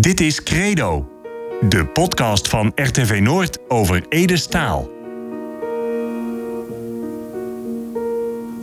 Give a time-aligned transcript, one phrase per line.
[0.00, 1.08] Dit is Credo,
[1.60, 4.88] de podcast van RTV Noord over Ede Staal.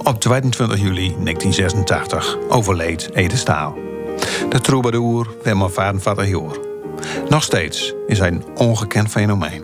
[0.04, 3.78] Op 22 juli 1986 overleed Ede Staal.
[4.50, 6.58] De troubadour werd maar 54 jaar.
[7.30, 9.64] Nog steeds is hij een ongekend fenomeen.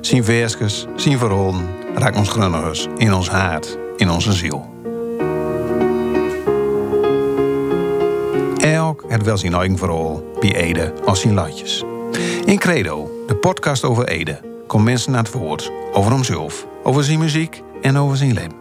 [0.00, 4.75] Zijn versjes, zijn verhalen raakt ons grunnigers in ons hart, in onze ziel.
[8.96, 11.84] Elk het wel zijn eigen verhaal bij Ede als zijn latjes.
[12.44, 17.18] In Credo, de podcast over Ede, komt mensen naar het woord over hemzelf, over zijn
[17.18, 18.54] muziek en over zijn leven.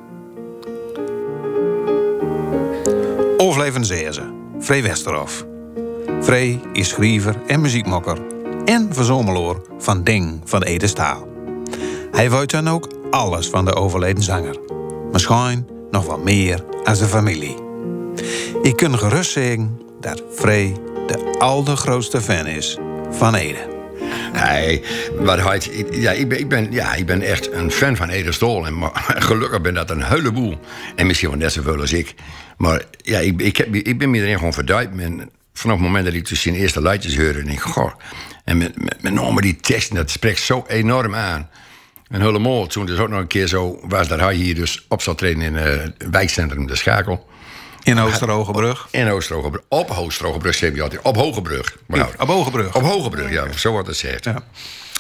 [3.38, 4.22] Overleven ze,
[4.60, 5.46] Frey Westerhof.
[6.22, 8.18] Frey is schrijver en muziekmaker
[8.66, 11.28] en verzomeloor van Ding van Ede Staal.
[12.12, 14.60] Hij weet dan ook alles van de overleden zanger.
[15.12, 17.56] Misschien nog wel meer als de familie.
[18.62, 20.74] Ik kan gerust zeggen dat Frey
[21.08, 22.78] de allergrootste fan is
[23.12, 23.74] van Ede.
[24.34, 24.84] Nee,
[25.20, 28.32] wat heet, ja, ik, ben, ik, ben, ja, ik ben echt een fan van Ede
[28.32, 28.66] Stol.
[28.66, 28.92] En
[29.30, 30.60] gelukkig ben dat een heleboel.
[30.96, 32.14] En misschien wel net zoveel als ik.
[32.58, 34.90] Maar ja, ik, ik, heb, ik ben me erin gewoon verduid.
[35.54, 37.92] Vanaf het moment dat ik dus zijn eerste liedjes hoorde, denk ik, goh.
[38.44, 41.50] En met, met, met die teksten, dat spreekt zo enorm aan.
[42.10, 45.02] En helemaal, toen dus ook nog een keer zo was dat hij hier dus op
[45.02, 47.28] zou treden in het wijkcentrum De Schakel.
[47.86, 48.88] In Oosterhogebrug?
[48.92, 49.64] In Oosterhogebrug.
[49.68, 51.02] Op Oosterhogebrug, zeg je altijd.
[51.02, 51.78] Op Hogebrug.
[51.88, 52.76] Nou, op Hogebrug.
[52.76, 53.52] Op Hogebrug, ja.
[53.52, 54.24] Zo wordt het gezegd.
[54.24, 54.44] Ja.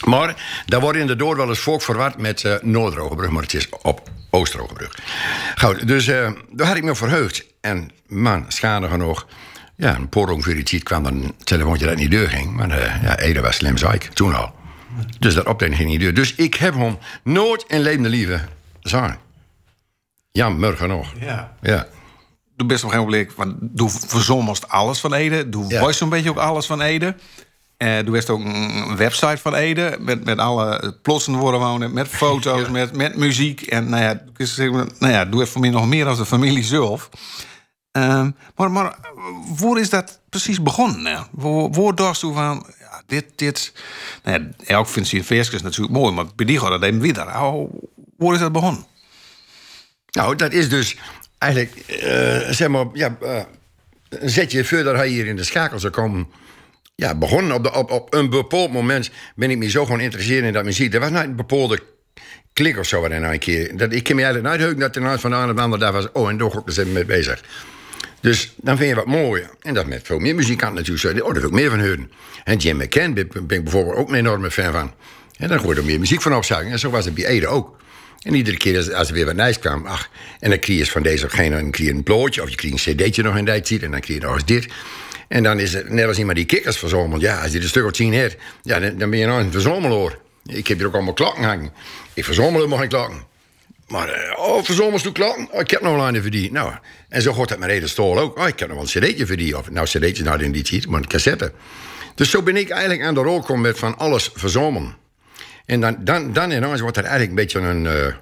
[0.04, 3.30] Maar daar wordt in de door wel eens volk verward met uh, Noordrogebrug.
[3.30, 4.98] Maar het is op Oosterhogebrug.
[5.56, 7.46] Goed, dus uh, daar had ik me verheugd.
[7.62, 9.28] En man, schade genoeg.
[9.76, 12.52] Ja, een paar ongeveer iets kwam dan een telefoontje dat niet deur ging.
[12.54, 14.56] Maar uh, ja, Ede was slim zeik, toen al.
[15.20, 16.14] Dus dat optreden ging niet deur.
[16.14, 18.42] Dus ik heb hem nooit in levende liefde
[18.82, 19.18] zang.
[20.32, 21.14] Jammer genoeg.
[21.20, 21.56] Ja.
[21.62, 21.88] ja
[22.56, 25.50] doe best nog geen blik van doe verzommelst alles van Ede.
[25.50, 25.92] Doe ja.
[25.92, 27.16] zo'n beetje ook alles van Ede.
[27.78, 32.08] Uh, doe best ook een website van Ede met, met alle plossen worden wonen, met
[32.08, 32.72] foto's, ja.
[32.72, 33.62] met, met muziek.
[33.62, 34.22] En nou ja,
[35.00, 37.10] nou ja, doe even voor mij nog meer als de familie zelf.
[37.98, 38.98] Uh, maar, maar
[39.60, 41.28] waar is dat precies begonnen?
[41.32, 43.74] Waar, waar dacht u van, ja, dit, dit...
[44.24, 47.42] Nou ja, elk vindt zijn versjes natuurlijk mooi, maar bij die gaat dat even weer.
[47.42, 47.74] Oh,
[48.18, 48.86] waar is dat begonnen?
[50.12, 50.98] Nou, dat is dus
[51.46, 51.72] eigenlijk,
[52.04, 53.42] uh, zeg maar, ja, uh,
[54.10, 56.28] zet je verder hij hier in de schakel zou komen.
[56.96, 60.44] Ja, begonnen op, de, op, op een bepaald moment ben ik me zo gewoon geïnteresseerd
[60.44, 60.94] in dat muziek.
[60.94, 61.80] Er was nooit een bepaalde
[62.54, 63.78] klik of zo waarin een keer.
[63.78, 66.12] Dat, ik kan me eigenlijk nooit heugen dat er van de een daar was.
[66.12, 67.44] Oh, en daar ook even mee bezig.
[68.22, 69.44] Dus dan vind je wat mooi.
[69.62, 71.26] En dat met veel meer muzikanten natuurlijk.
[71.26, 72.12] Oh, daar wil ik meer van horen.
[72.44, 74.94] En Jim McCann ben, ik bijvoorbeeld ook een enorme fan van.
[75.38, 76.72] En dan gooi je er meer muziek van opzagen.
[76.72, 77.78] En zo was het bij Ede ook.
[78.26, 80.10] En iedere keer als, er weer wat nieuws kwam, ach,
[80.40, 83.38] en dan kreeg je van deze of een, blootje, of je kreeg een cd'tje nog
[83.38, 84.68] in tijd, en dan kreeg je nog eens dit.
[85.28, 87.22] En dan is het net als iemand die kikkers verzomelt.
[87.22, 90.20] Ja, als je een stuk of tien hebt, ja, dan, ben je nou een verzomeloor.
[90.46, 91.72] Ik heb hier ook allemaal klokken hangen.
[92.14, 93.24] Ik verzomel helemaal geen klokken.
[93.88, 95.48] Maar, uh, oh, verzommels doe klokken?
[95.52, 96.52] Oh, ik heb nog een verdiend.
[96.52, 96.72] Nou,
[97.10, 98.38] en zo gaat het met Reden Stol ook.
[98.38, 99.54] Oh, ik heb nog wel een cd'tje verdiend.
[99.56, 101.52] Of nou, cd'tje nou in die tijd, maar een cassette.
[102.16, 104.96] Dus zo ben ik eigenlijk aan de rol gekomen met van alles verzomelen.
[105.66, 107.86] En dan, dan, dan ineens wordt er eigenlijk een beetje een...
[107.86, 108.14] Uh,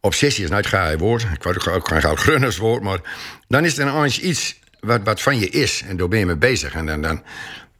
[0.00, 1.22] obsessie is nou, ga woord.
[1.22, 2.82] Ik wou ook geen goud grunners woord.
[2.82, 3.00] Maar
[3.48, 5.82] dan is er ineens iets wat, wat van je is.
[5.86, 6.74] En daar ben je mee bezig.
[6.74, 7.22] En dan, dan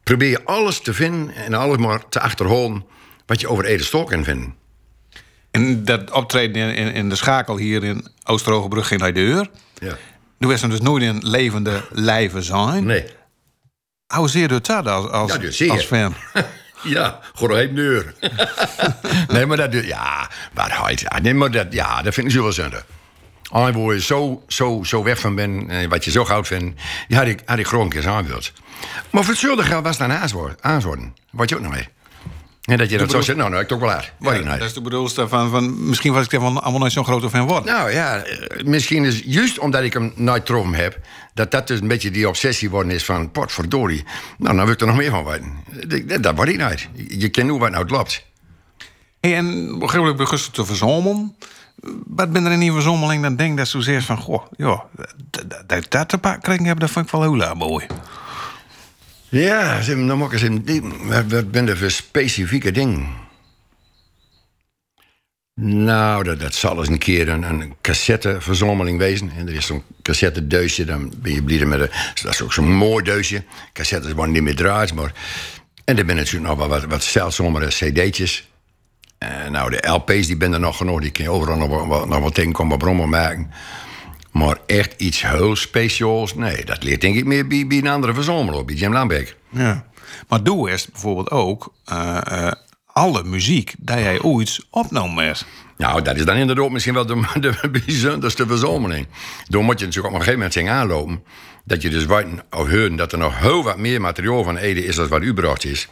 [0.03, 2.85] probeer je alles te vinden en alles maar te achterhalen
[3.25, 4.55] wat je over Ede Stol kan vinden.
[5.51, 9.49] En dat optreden in, in de schakel hier in Oosterhogebrug ging naar de deur.
[9.79, 9.97] Ja.
[10.37, 12.85] Nu is er dus nooit een levende lijven zijn.
[12.85, 13.05] Nee.
[14.15, 16.15] Hoe zeer je dat als, als, ja, als fan?
[16.83, 18.13] Ja, een deur.
[19.33, 19.73] nee, maar dat...
[19.73, 20.99] Ja, wat.
[20.99, 22.83] Ja, nee, maar dat, ja, dat vind ik wel zonde.
[23.51, 26.81] Ah, waar je zo, zo, zo weg van bent, en wat je zo goud vindt...
[27.07, 28.51] die had ik, had gewoon een keer aanwild.
[29.09, 31.15] Maar voor hetzelfde geld was het een aanzworden.
[31.31, 31.87] Wat je ook nog mee.
[32.69, 34.11] En dat je dat zo zegt, nou, nou, ik toch wel uit.
[34.19, 35.87] Ja, ik dat is de bedoelste van, van...
[35.87, 37.73] Misschien was ik er van allemaal nooit zo'n grote fan worden.
[37.73, 38.23] Nou ja,
[38.63, 40.99] misschien is juist omdat ik hem nooit getroffen heb...
[41.33, 43.31] dat dat dus een beetje die obsessie worden is van...
[43.31, 44.03] potverdorie,
[44.37, 45.53] nou, dan wil ik er nog meer van weten.
[46.07, 46.89] Dat, dat word ik nooit.
[47.07, 48.25] Je kent hoe wat nou klopt.
[49.19, 51.35] Hey, en op een moment te verzomelen.
[52.05, 54.17] Wat ben er in die verzommeling dan denk dat zozeer van...
[54.17, 54.83] goh, ja,
[55.67, 57.85] dat, dat te pakken hebben, dat vind ik wel heel mooi.
[59.29, 60.87] Ja, dan moet ik eens
[61.29, 63.07] wat ben er voor specifieke dingen?
[65.61, 69.31] Nou, dat, dat zal eens een keer een, een cassetteverzomeling wezen.
[69.37, 72.11] En er is zo'n cassettedeusje, dan ben je met de...
[72.23, 73.43] Dat is ook zo'n mooi deusje.
[73.73, 75.13] Cassettes worden niet meer draad, maar...
[75.85, 78.49] En er zijn natuurlijk nog wel wat, wat zeldzamere cd'tjes.
[79.17, 81.01] En nou, de LP's die ben er nog genoeg.
[81.01, 83.51] Die kun je overal nog, nog, nog wat tegenkomen, brommen maken.
[84.39, 88.13] Maar echt iets heel speciaals, nee, dat leert denk ik meer bij, bij een andere
[88.13, 89.35] verzamelaar, bij Jim Lambeck.
[89.49, 89.85] Ja.
[90.27, 92.51] Maar doe eerst bijvoorbeeld ook eh, eh,
[92.85, 95.45] alle muziek die jij ooit opnomen hebt.
[95.77, 99.07] Nou, dat is dan inderdaad misschien wel de, de bijzonderste verzamering.
[99.47, 101.23] Door moet je natuurlijk op een gegeven moment zien aanlopen.
[101.63, 104.85] Dat je dus weten of horen dat er nog heel wat meer materiaal van Ede
[104.85, 105.87] is dan wat u bracht is.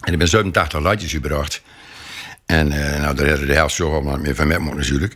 [0.00, 1.62] En ik ben 87 liedjes gebracht.
[2.46, 5.14] En uh, nou, daar hebben de helft zo wat meer van met natuurlijk.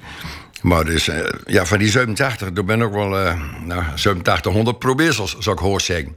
[0.63, 1.17] Maar dus, uh,
[1.47, 5.63] ja, van die 87, daar ben ik wel uh, nou, 87, 100 probeersels, zou ik
[5.63, 6.17] horen zeggen.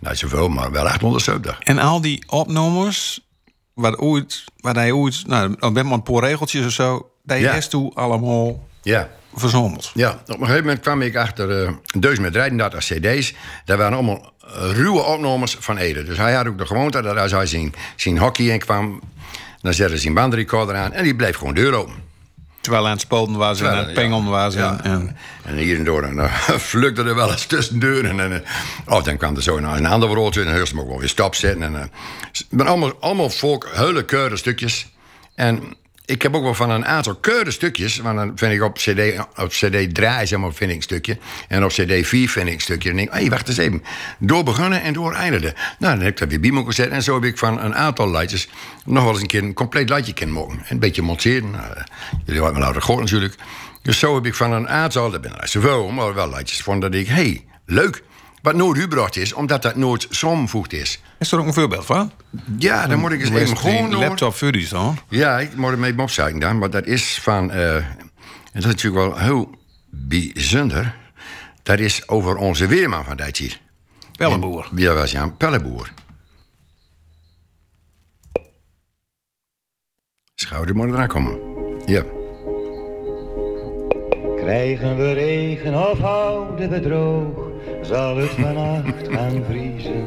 [0.00, 1.58] Nou, zoveel, maar wel 870.
[1.58, 3.28] En al die opnames,
[3.74, 7.38] wat ooit, waar hij ooit, nou, dan ben maar een paar regeltjes of zo, dat
[7.38, 7.54] je Ja.
[7.54, 9.08] eerst toe allemaal Ja.
[9.34, 9.90] verzameld.
[9.94, 13.34] Ja, op een gegeven moment kwam ik achter eh dus met 33 cd's.
[13.64, 16.02] Daar waren allemaal eh, ruwe opnames van Ede.
[16.02, 19.00] Dus hij had ook de gewoonte dat als hij zijn, zijn hockey in kwam...
[19.60, 21.94] dan zette hij zijn bandrecorder aan en die bleef gewoon deur open.
[22.64, 24.54] Terwijl aan het spoten was en aan het pengen was.
[24.54, 28.20] En, en, En hier en door dan uh, flukte er wel eens tussen deuren.
[28.20, 28.40] En, eh,
[28.86, 31.62] oh, dan kwam er zo naar een ander broodje en dan ook wel weer stopzetten.
[31.62, 31.90] En,
[32.32, 34.86] zijn allemaal, allemaal volk, hele keurde stukjes.
[35.34, 35.76] En
[36.06, 39.26] ik heb ook wel van een aantal keurde stukjes, want dan vind ik op CD,
[39.36, 41.18] op CD 3 zeg maar, vind ik een stukje.
[41.48, 42.90] En op CD 4 vind ik een stukje.
[42.90, 43.82] En denk ik, hé, wacht eens even.
[44.18, 45.54] Door beginnen en door eindigen.
[45.78, 46.90] Nou, dan heb ik dat weer bij me gezet.
[46.90, 48.48] En zo heb ik van een aantal liedjes
[48.84, 50.62] nog wel eens een keer een compleet liedje kunnen maken.
[50.68, 51.50] Een beetje monteren.
[51.50, 51.82] Nou, eh,
[52.24, 53.34] jullie hebben me laten gehoord natuurlijk.
[53.82, 56.80] Dus zo heb ik van een aantal, dat ben niet zoveel, maar wel liedjes van
[56.80, 58.02] dat ik, hey, leuk.
[58.42, 61.00] Wat nooit gebracht is, omdat dat nooit samenvoegd is.
[61.24, 62.12] Is er ook een voorbeeld van?
[62.58, 64.00] Ja, dan moet ik eens even Die gewoon door.
[64.00, 64.98] laptop voor die staan.
[65.08, 66.58] Ja, ik moet hem even opzoeken dan.
[66.58, 67.50] Maar dat is van...
[67.50, 67.98] eh, en
[68.52, 69.50] dat is natuurlijk wel heel
[69.90, 70.94] bijzonder.
[71.62, 73.60] Dat is over onze weerman van dat jaar.
[74.16, 74.68] Pelleboer.
[74.70, 75.92] Wie was Jan Pelleboer.
[80.34, 81.38] Schouder moet eraan komen.
[81.86, 82.02] Ja.
[84.36, 90.04] Krijgen we regen of houden we droog, zal het vannacht gaan vriezen.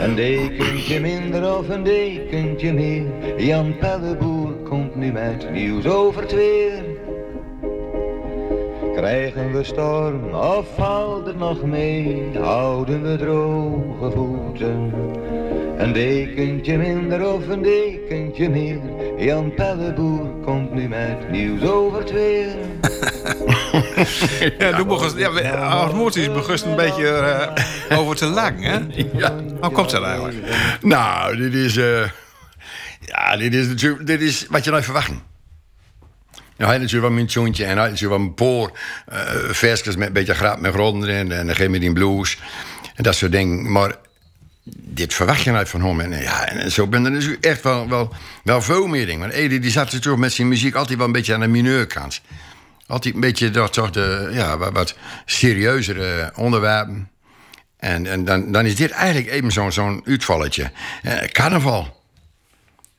[0.00, 3.06] Een dekentje minder of een dekentje meer,
[3.36, 6.82] Jan Pelleboer komt nu met nieuws over het weer.
[8.94, 14.92] Krijgen we storm of valt het nog mee, houden we droge voeten.
[15.76, 18.80] Een dekentje minder of een dekentje meer,
[19.16, 22.48] Jan Pelleboer komt nu met nieuws over het weer.
[24.58, 28.78] Ja, doe begon, ja, als moties begust een beetje eh, over te lang, hè?
[29.22, 29.34] ja.
[29.60, 30.36] Hoe komt dat eigenlijk?
[30.80, 31.76] Nou, dit is...
[31.76, 32.08] eh,
[33.00, 34.06] ja, dit is natuurlijk...
[34.06, 35.08] Dit is wat je nou verwacht.
[35.08, 38.70] Nou, hij had natuurlijk wel mijn zoontje en hij had natuurlijk wel een paar
[39.06, 41.32] eh versjes met een beetje grap met grond erin.
[41.32, 42.38] En dan geef die blues.
[42.94, 43.72] En dat soort dingen.
[43.72, 43.94] Maar
[44.74, 46.00] dit verwacht je nooit van hem.
[46.00, 48.12] En, ja, en zo ben er dus echt wel, wel,
[48.44, 49.20] wel veel meer dingen.
[49.20, 52.20] Want Edi die zat natuurlijk met zijn muziek altijd wel een beetje aan de mineurkant.
[52.88, 57.10] Altijd een beetje dat toch de, ja, wat, wat serieuzere onderwerpen.
[57.76, 60.70] En, en dan, dan is dit eigenlijk even zo'n zo'n uitvalletje.
[61.02, 61.96] Eh, carnaval.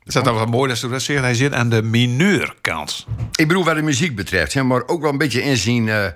[0.03, 1.21] Is dat wel mooi dat ze dat zegt.
[1.21, 3.05] Hij zit aan de mineurkant.
[3.35, 6.15] Ik bedoel, wat de muziek betreft, hè, maar ook wel een beetje in zijn.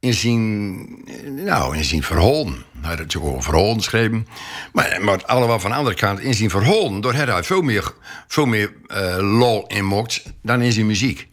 [0.00, 0.86] in zijn.
[1.06, 2.64] eh, Nou, in zijn verholen.
[2.80, 4.26] Hij had natuurlijk ook verholen geschreven.
[4.72, 7.92] Maar, maar allemaal van de andere kant, in zijn verholen, door hij veel meer,
[8.26, 11.28] veel meer eh, lol in mocht dan in zijn muziek.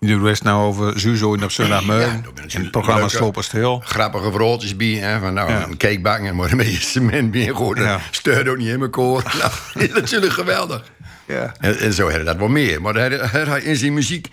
[0.00, 2.06] Doet het nou over Zuzo in op zondagmorgen.
[2.06, 3.80] Ja, dat het programma Slopen Stil.
[3.84, 5.62] Grappige verhaaltjes bij, hè, van nou, Ja.
[5.66, 7.78] een cake bakken, maar een beetje cement bij goed.
[7.78, 8.00] Ja.
[8.48, 9.22] Ook niet in mijn koor.
[9.38, 10.84] nou, dat is natuurlijk geweldig.
[11.26, 11.54] Ja.
[11.60, 12.82] En, en zo hij dat wel meer.
[12.82, 14.28] Maar hij in zijn muziek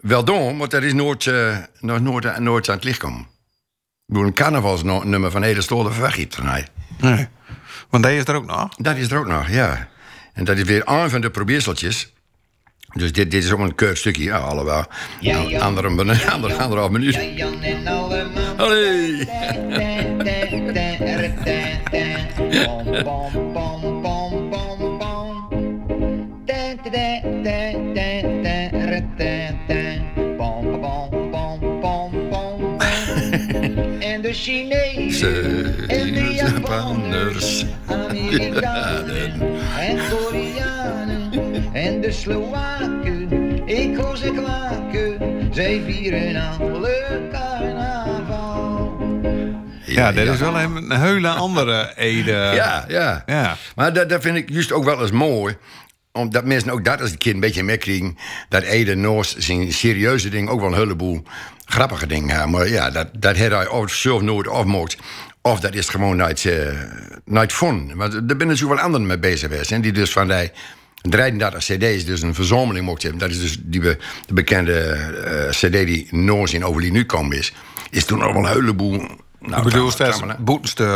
[0.00, 3.20] wel doen, want dat is nooit, eh, nooit, nooit, nooit aan het licht komen.
[3.20, 6.66] Ik bedoel, een carnavalsnummer van Ede Stolen verwacht je het.
[7.00, 7.28] Nee.
[7.90, 8.68] Want deze is er ook nog.
[8.76, 9.88] Dat is er ook nog, ja.
[10.32, 12.11] En dat is weer een van de probeerseltjes.
[12.94, 14.84] Dus dit, dit is ook een keurig stukje, ja, alhoewel.
[15.20, 15.60] Ja, Nou, ja.
[15.60, 15.88] andere,
[16.30, 17.14] andere, anderhalf minuut.
[17.14, 18.30] En.
[18.56, 19.28] Allee!
[34.22, 39.32] De Chinezen en de Japanners, Amerikanen
[39.78, 40.51] en Koreanen
[41.72, 43.28] en de Slowaken.
[43.68, 48.96] Ik hoor ze klaken, zij vieren alle carnaval.
[49.86, 52.30] Ja, dat is wel een hele andere Ede.
[52.54, 53.22] Ja, ja.
[53.26, 53.56] Ja.
[53.76, 55.56] Maar dat, dat vind ik juist ook wel eens mooi.
[56.12, 58.16] Omdat mensen ook dat als een keer een beetje meekrijgen.
[58.48, 61.22] Dat Ede Noors zijn serieuze ding ook wel een heleboel
[61.64, 62.50] grappige dingen hebben.
[62.50, 64.96] Maar ja, dat, dat had hij of zelf nooit afmocht.
[65.42, 66.68] Of dat is gewoon nooit, uh,
[67.24, 67.92] nooit fun.
[67.94, 69.70] Maar daar ben natuurlijk wel anderen mee bezig geweest.
[69.70, 70.50] hè, Die dus van die
[71.02, 73.20] 33 cd's dus een verzameling mocht hebben.
[73.20, 77.38] Dat is dus die be- de bekende eh, cd die Noors in Overlie nu komen
[77.38, 77.52] is.
[77.90, 79.06] Is toen wel een heleboel
[79.40, 80.20] Nou, ik bedoel steeds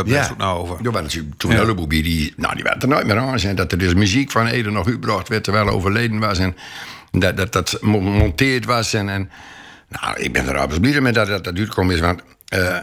[0.05, 0.85] daar is het nou over.
[0.85, 1.57] Er natuurlijk toen Ja.
[1.57, 1.63] een
[2.03, 3.39] die, nou, die werden er nooit meer aan.
[3.39, 3.55] zijn.
[3.55, 6.37] Dat er dus muziek van Ede nog uitgebracht werd terwijl overleden was.
[6.39, 6.55] En
[7.11, 8.93] dat dat, dat monteerd was.
[8.93, 9.29] En, en,
[9.89, 11.99] nou, ik ben er absoluut blij met dat dat, dat uitkomen is.
[12.01, 12.77] Want eh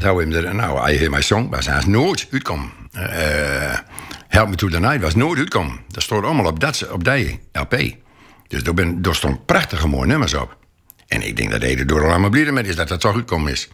[0.00, 2.70] nou, hem er, nou, hij heeft mijn song, was hij nooit uitkomen.
[2.92, 3.78] Eh
[4.28, 5.80] Help Me To The Night was nooit uitkomen.
[5.88, 7.76] Dat stond allemaal op, dat, op die LP.
[8.48, 10.56] Dus daar, ben, daar stond prachtige mooie nummers op.
[11.06, 13.52] En ik denk dat Ede door er allemaal blij met is dat dat toch uitkomen
[13.52, 13.68] is.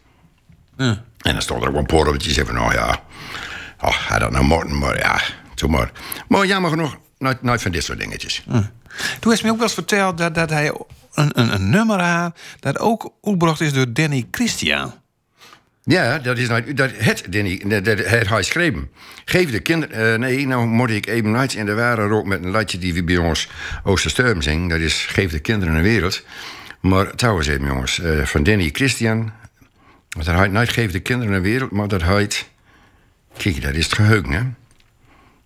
[0.76, 3.02] En dan stond er ook een paar op zei van, nou ja,
[3.80, 5.20] oh, had dat nou moeten, maar ja,
[5.54, 5.92] zo maar.
[6.28, 8.42] Maar jammer genoeg, nooit, nooit van dit soort dingetjes.
[9.20, 10.68] Toen heeft me ook wel eens verteld dat, dat hij
[11.14, 12.38] een, een, een nummer had...
[12.60, 14.92] dat ook uitgebracht is door Danny Christian.
[15.84, 18.90] Ja, dat is nou, dat het, Danny, dat, dat, het hij geschreven.
[19.24, 22.44] Geef de kinderen, eh, nee, nou moet ik even nooit in de ware rook met
[22.44, 23.48] een latje die we bij ons
[23.84, 24.68] Oostersturm zingen.
[24.68, 26.24] Dat is Geef de kinderen een wereld.
[26.80, 29.32] Maar trouwens even jongens, eh, van Danny Christian.
[30.08, 32.50] Want dat heet nooit Geef de kinderen een wereld, maar dat heet...
[33.36, 34.40] Kijk, dat is het geheugen, hè.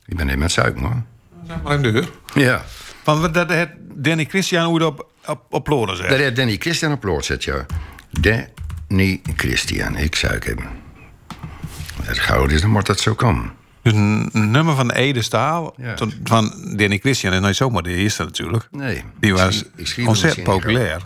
[0.07, 1.03] Ik ben even met suiker, hoor.
[1.47, 2.11] Zeg maar even de deur.
[2.35, 2.65] Ja.
[3.03, 6.09] Van dat het Danny Christian hoe het op, op, op Loren zegt.
[6.09, 7.67] Dat heeft Danny Christian op lood zet, ja.
[8.89, 10.59] Danny Christian, ik zou hem.
[11.99, 13.53] Als het goud is, dan moet dat zo komen.
[13.83, 15.95] Dus een, nummer van Ede Staal, Ja.
[16.25, 18.69] van Danny Christian, en nooit zomaar de eerste natuurlijk.
[18.71, 19.03] Nee.
[19.21, 19.65] Die was
[20.07, 21.01] ontzettend populair.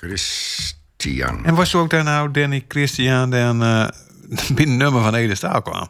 [0.00, 1.44] Christian.
[1.44, 3.88] En was er ook daar nou Danny Christian dan eh
[4.54, 5.88] binnen nummer van Ede Staal kwam?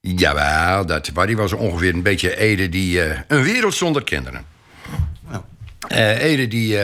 [0.00, 3.02] Jawel, dat, maar die was ongeveer een beetje Ede die...
[3.02, 4.44] eh, een wereld zonder kinderen.
[5.88, 6.78] Eh, Ede die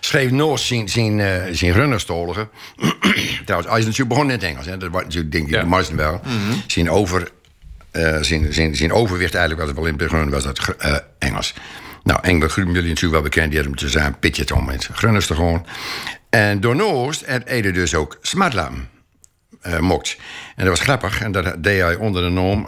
[0.00, 2.48] schreef nooit zijn, zijn, eh, zijn runnerstoligen.
[3.44, 4.66] Trouwens, hij is natuurlijk begonnen in het Engels.
[4.66, 4.76] Hè.
[4.76, 5.60] Dat was natuurlijk, denk ik, Ja.
[5.60, 6.20] de meesten wel.
[6.66, 7.28] zijn, over,
[7.90, 10.96] eh, zijn, zijn, zijn overwicht eigenlijk was het wel in het begin was dat eh,
[11.18, 11.54] Engels.
[12.02, 13.50] Nou, Engelen, jullie natuurlijk wel bekend.
[13.50, 15.66] Die hadden hem te zijn pitje om met grunners te gewoon.
[16.30, 16.76] En door
[17.26, 18.88] had Ede dus ook smartlaam
[19.60, 20.16] eh, mokt.
[20.56, 21.20] En dat was grappig.
[21.20, 22.66] En dat deed hij onder de naam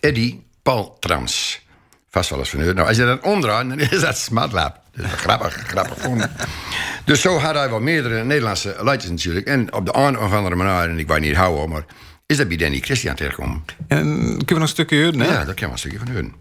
[0.00, 1.66] Eddie Paltrams.
[2.10, 2.72] Vast wel eens van u.
[2.72, 4.80] Nou, als je dat omdraait, dan is dat smartlap.
[4.98, 6.28] Dus grappig, grappig.
[7.04, 9.46] Dus zo had hij wel meerdere Nederlandse liedjes natuurlijk.
[9.46, 11.84] En op de een of andere manier, en ik weet niet hoor, maar
[12.26, 13.64] is dat bij Danny Christian terechtgekomen.
[13.88, 15.20] En kunnen we nog een stukje horen?
[15.20, 15.26] hè?
[15.26, 16.34] Ja, dat kan wel een stukje van hun.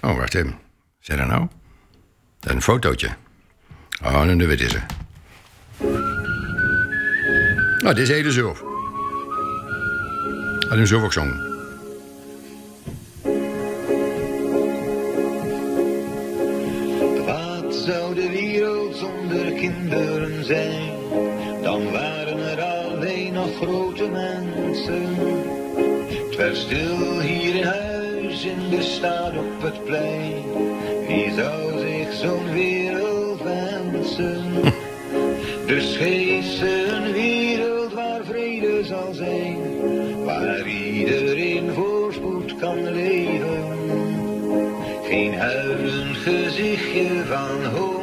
[0.00, 0.54] Oh, wacht even.
[1.00, 1.46] Zeg dat nou?
[2.40, 3.08] Dat is een fotootje.
[4.02, 4.80] Oh, nu weet je ze.
[7.82, 8.62] Nou, dit is Ede zelf.
[10.58, 11.53] Had hem zelf ook zongen.
[19.64, 20.92] Kinderen zijn?
[21.62, 25.14] Dan waren er alleen nog grote mensen.
[26.08, 30.42] Het werd stil hier in huis, in de stad op het plein.
[31.06, 34.42] Wie zou zich zo'n wereld wensen?
[35.66, 39.58] Dus geef ze een wereld waar vrede zal zijn,
[40.24, 43.62] waar iedereen voorspoed kan leven.
[45.04, 47.93] Geen huilend gezichtje van honger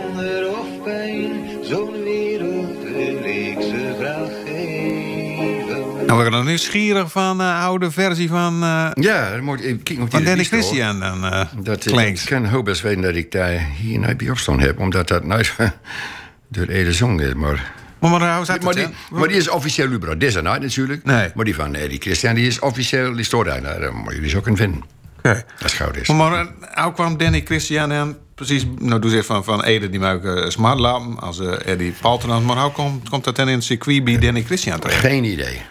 [6.11, 9.99] Nou, we gaan nog nieuwsgierig van de oude versie van, eh Ja, moet ik kijk
[9.99, 10.43] nog van die Danny.
[10.43, 14.59] Christian dan eh Dat ik kan heel best weten dat ik daar hier bij opstaan
[14.59, 15.55] heb, omdat dat nooit
[16.47, 17.33] door Ede zong is.
[17.33, 18.89] Maar, Maar, maar hoe zat maar, die, hè?
[19.09, 21.03] maar die is officieel is er nooit natuurlijk.
[21.05, 21.31] Nee.
[21.35, 23.61] Maar die van Eddie Christian, die is officieel, die stoort daar.
[23.61, 24.83] Daar moet jullie zo kunnen vinden.
[25.17, 25.43] Oké.
[25.61, 26.07] Als het goud is.
[26.07, 29.99] Maar, maar hoe kwam Danny Christian en precies, nou doe ze van, van Ede die
[29.99, 34.03] maken uh, smartlappen als uh, Eddie maar hoe komt, komt dat dan in het circuit
[34.03, 34.99] bij Danny Christian terecht?
[34.99, 35.61] Geen idee.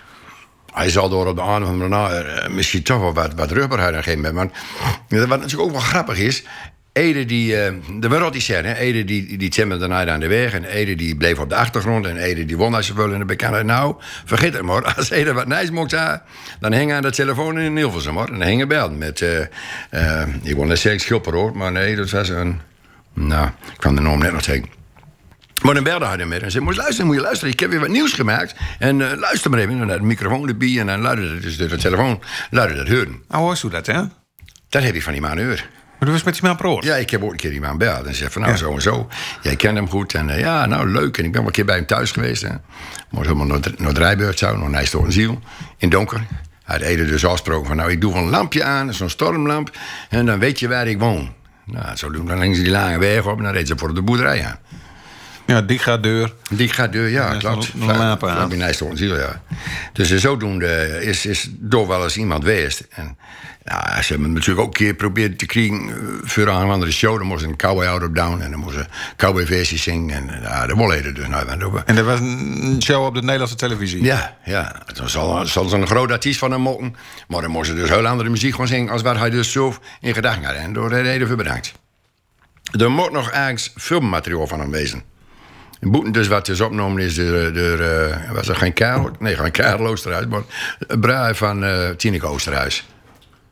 [0.72, 3.78] Hij zal door op de of andere manier uh, misschien toch wel wat, wat rubber
[3.78, 4.34] uit geven.
[4.34, 4.48] Maar
[5.08, 6.44] wat natuurlijk ook wel grappig is.
[6.92, 8.74] Ede die, uh, de wereld die zijn, hè?
[8.74, 10.52] Ede die, die daarna aan de weg.
[10.52, 12.06] En Ede die bleef op de achtergrond.
[12.06, 13.64] En Ede die won als ze willen in de bekendheid.
[13.64, 14.84] Nou, vergeet het maar.
[14.96, 16.22] Als Ede wat nijs mocht daar,
[16.60, 18.28] dan hing aan de telefoon in Hilversum hoor.
[18.28, 19.38] En dan hingen bel met, uh,
[19.90, 21.56] uh, ik wil net zeggen hoor.
[21.56, 22.60] Maar nee, dat was een,
[23.12, 24.79] nou, ik kwam de naam net nog tegen.
[25.62, 27.52] Maar dan belde hij ermee en zei: Moet je luisteren, moet je luisteren.
[27.52, 28.54] Ik heb weer wat nieuws gemaakt.
[28.78, 29.80] En uh, luister maar even.
[29.80, 30.78] En dan de microfoon erbij.
[30.78, 32.22] En dan luidde het dus door de telefoon.
[32.50, 33.22] Luidde dat horen.
[33.28, 34.02] Nou, hoe is dat, hè?
[34.68, 35.68] Dat heb ik van die man uur.
[35.98, 36.84] Maar du was met die man proor?
[36.84, 38.06] Ja, ik heb ook een keer die man beld.
[38.06, 38.58] En zei van, nou, ja.
[38.58, 39.08] zo en zo.
[39.42, 40.14] Jij kent hem goed.
[40.14, 41.18] En uh, ja, nou, leuk.
[41.18, 42.42] En ik ben wel een keer bij hem thuis geweest.
[42.42, 42.48] Hè.
[43.10, 44.56] Maar helemaal naar, naar Drijbeurt zo.
[44.56, 45.40] Nog nijst door een ziel.
[45.76, 46.26] In donker.
[46.64, 48.94] Hij had Ede dus afgesproken van, nou, ik doe een lampje aan.
[48.94, 49.70] Zo'n stormlamp.
[50.08, 51.32] En dan weet je waar ik woon.
[51.64, 53.38] Nou, zo doen we dan langs die lange weg op.
[53.38, 54.58] En dan reed ze voor de boerderij aan.
[55.50, 56.32] Ja, die gaat deur.
[56.50, 57.72] Die gaat deur, ja, klopt.
[59.18, 59.42] ja.
[59.92, 62.86] Dus zodoende is, is door wel eens iemand geweest.
[62.90, 63.16] En
[63.64, 67.18] ja, ze hebben natuurlijk ook een keer geprobeerd te krijgen eh, voor een andere show.
[67.18, 70.16] Dan moest een cowboy out of down en dan moest een cowboy versie zingen.
[70.16, 71.28] En eh, ja, dat wilden dus.
[71.28, 74.02] Nou, En er was een show op de Nederlandse televisie.
[74.02, 74.82] ja, ja.
[74.86, 76.96] Het was al, zal zo'n groot artiest van hem mogen.
[77.28, 78.92] Maar dan moest ze dus heel andere muziek gaan zingen...
[78.92, 80.54] als wat hij dus zo in gedachten had.
[80.54, 81.72] En door de reden voor bedankt.
[82.78, 85.02] Er moet nog ergens filmmateriaal van hem wezen.
[85.80, 87.78] In Boeten dus wat is opgenomen is door, door
[88.32, 89.10] was er geen Karel?
[89.18, 90.42] Nee, geen Karel Oosterhuis, maar
[91.00, 92.86] braai van eh Tineke Oosterhuis.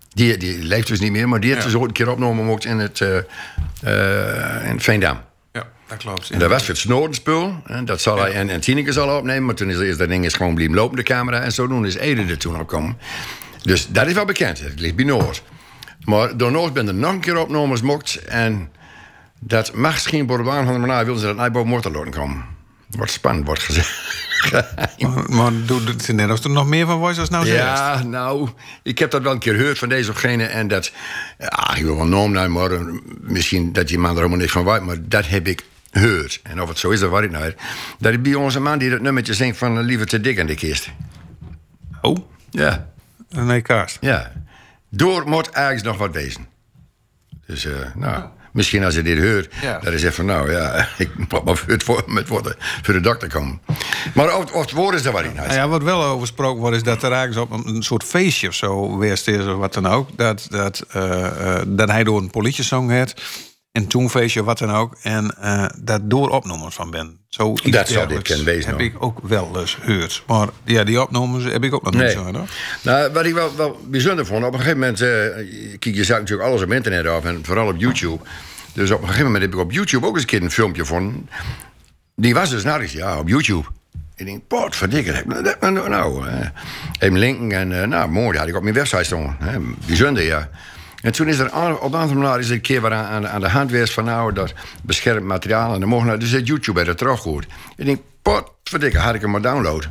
[0.08, 1.68] Die, die leeft dus niet meer, maar die heeft Ja.
[1.70, 3.16] dus ooit een keer opgenomen ook in het eh,
[3.82, 5.20] eh, in Veendam.
[5.52, 6.30] Ja, dat klopt.
[6.30, 7.62] En dat was het Snoordenspul.
[7.66, 10.24] En, dat zal hij, en, en Tineke zal opnemen, maar toen is, is dat ding
[10.24, 11.40] is gewoon blijven lopen, de camera.
[11.40, 12.98] En zodoende is Ede er toen opgekomen.
[13.62, 14.60] Dus dat is wel bekend.
[14.60, 15.42] Het ligt bij Noord.
[16.04, 18.24] Maar door Noord ben er nog een keer opgenomen mocht.
[18.24, 18.70] En
[19.38, 21.92] dat mag misschien voor de baan van de manier wilden ze dat naar boven moeten
[21.92, 22.44] laten komen.
[22.90, 24.16] Wordt spannend, wordt gezegd.
[24.98, 27.58] Maar, maar doe het net als er nog meer van was als nou zegt.
[27.58, 28.48] Ja, nou,
[28.82, 30.44] ik heb dat wel een keer gehoord van deze of gene.
[30.44, 30.92] En dat,
[31.38, 32.70] ja, ik wil wel noem nou, maar
[33.20, 34.82] misschien dat die man er helemaal niks van weet.
[34.82, 36.40] Maar dat heb ik gehoord.
[36.42, 37.54] En of het zo is, dat weet ik nou.
[37.98, 40.46] Dat is bij onze man die dat nummertje zingt van eh, Liever te dik aan
[40.46, 40.88] de kist.
[42.00, 42.16] Oh,
[42.50, 42.88] Ja,
[43.28, 43.98] nee, Kaast.
[44.00, 44.32] ja.
[44.90, 46.46] Door moet ergens nog wat wezen.
[47.46, 49.78] Dus, eh, nou, misschien als je dit hoort, Ja.
[49.78, 53.00] dat is even, nou ja, ik moet maar voor, het voor, met worden, voor de
[53.00, 53.60] dokter komen.
[54.14, 55.46] Maar of, of het woord is, dat wat ik nou.
[55.46, 58.48] Nou ja, wat wel over gesproken wordt, is dat er eigenlijk op een, soort feestje
[58.48, 60.08] of zo geweest is, of wat dan ook.
[60.16, 63.14] Dat, dat, eh, dat hij door een politiesong had.
[63.72, 64.96] En toen feestje, wat dan ook.
[65.02, 67.18] En eh, dat door opnames van ben.
[67.28, 70.22] Zo Dat zou dit kunnen wezen, Heb ik ook wel eens gehoord.
[70.26, 72.22] Maar ja, die opnames heb ik ook nog niet zo.
[72.24, 72.48] Hoor.
[72.82, 75.00] Nou, wat ik wel, wel bijzonder vond, op een gegeven moment...
[75.00, 75.08] eh,
[75.78, 78.24] kijk, je zag natuurlijk alles op internet af en vooral op YouTube.
[78.72, 80.84] Dus op een gegeven moment heb ik op YouTube ook eens een keer een filmpje
[80.84, 81.28] van.
[82.14, 83.64] Die was dus narrig, ja, op YouTube.
[84.16, 85.22] Ik denk, pot, verdikker,
[85.60, 86.46] nou, nou eh,
[86.98, 89.04] even linken en eh, nou, mooi, die had ik op mijn website
[90.24, 90.48] ja.
[91.02, 93.70] En toen is er op een manieren is er een keer aan, aan, de hand
[93.70, 94.52] geweest van nou, dat
[94.82, 97.46] beschermd materiaal en dan mogen nou, dus het YouTube er teruggehoord.
[97.76, 99.88] Ik denk, pot, verdikker, had ik hem maar download.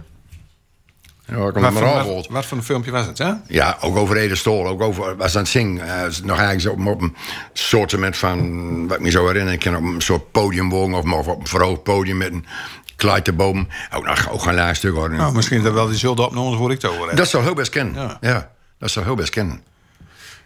[1.28, 3.32] Wat, maar voor, wat, voor een filmpje was het, hè?
[3.48, 4.68] Ja, ook over Ede Stol.
[4.68, 5.88] Ook over, was aan het zingen.
[5.88, 7.16] eh, nog eigenlijk zo op, op een
[7.54, 11.28] soortement van, wat ik me zo herinner, ik ken op een soort podium wonen, of,
[11.28, 12.46] op een verhoogd podium met een
[12.96, 13.68] kluitenboom.
[13.96, 15.10] Ook nog ook een stuk hoor.
[15.10, 17.18] Nou, misschien dat wel diezelfde opnames voor ik horen heb.
[17.18, 17.94] dat zou heel best kennen.
[17.94, 18.18] Ja.
[18.22, 18.52] Ja.
[18.80, 19.62] dat zou heel best kennen.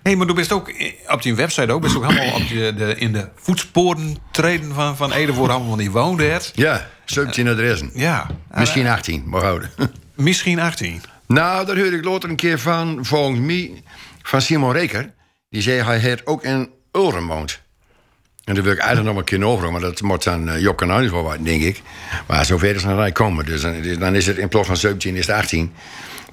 [0.03, 0.73] Hé, maar du bent ook
[1.07, 4.97] op die website ook, best ook helemaal op de, de, in de voetsporen treden van,
[4.97, 6.51] van Ede voor allemaal die woonde het.
[6.55, 7.91] Ja, 17 adressen.
[7.93, 8.27] Ja.
[8.53, 9.69] Misschien 18, maar houden.
[10.15, 11.01] Misschien 18.
[11.27, 13.83] nou, daar hoorde ik later een keer van, volgens mij,
[14.21, 15.13] van Simon Reker.
[15.49, 17.61] Die zei hij heeft ook in Ulrum woont.
[18.43, 20.77] En daar wil ik eigenlijk nog een keer over, maar dat moet dan uh, Job
[20.77, 21.81] Kanalis wel wat, denk ik.
[22.27, 23.45] Maar zover is het niet komen.
[23.45, 25.73] Dus dan, dan is het in plaats van 17 is het 18.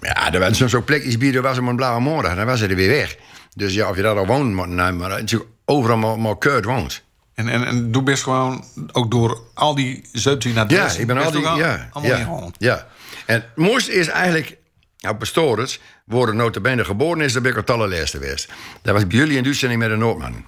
[0.00, 2.36] Maar ja, er was zo'n plekjes bieden, was hem een blauwe morgen.
[2.36, 3.16] Dan was hij er weer weg.
[3.58, 5.22] Dus ja, of je daar al woont, maar, nee, maar
[5.64, 7.02] overal maar, maar Kurt woont.
[7.34, 11.00] En, en, en du bent gewoon ook door al die 17 Ja, adressen.
[11.00, 11.46] ik ben al best die...
[11.46, 12.54] al- Ja, allemaal ja, ingehaald.
[12.58, 12.86] ja.
[13.26, 14.56] En het mooiste is eigenlijk...
[15.00, 18.48] Nou, Pastorets, worden notabene geboren is, dan ben ik allerlaatste geweest.
[18.82, 20.44] Dat was bij jullie in de uitzending met een Noordman.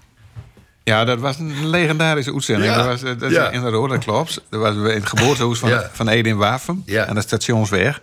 [0.84, 2.70] Ja, dat was een legendarische uitzending.
[2.70, 2.76] Ja.
[2.76, 3.50] Dat was, dat, dat- Ja.
[3.50, 4.42] Inderdaad, dat klopt.
[4.50, 5.90] Dat was in het geboortehuis van, Ja.
[5.92, 6.82] van Ede in.
[6.86, 7.06] Ja.
[7.06, 8.02] Aan de stationsweg.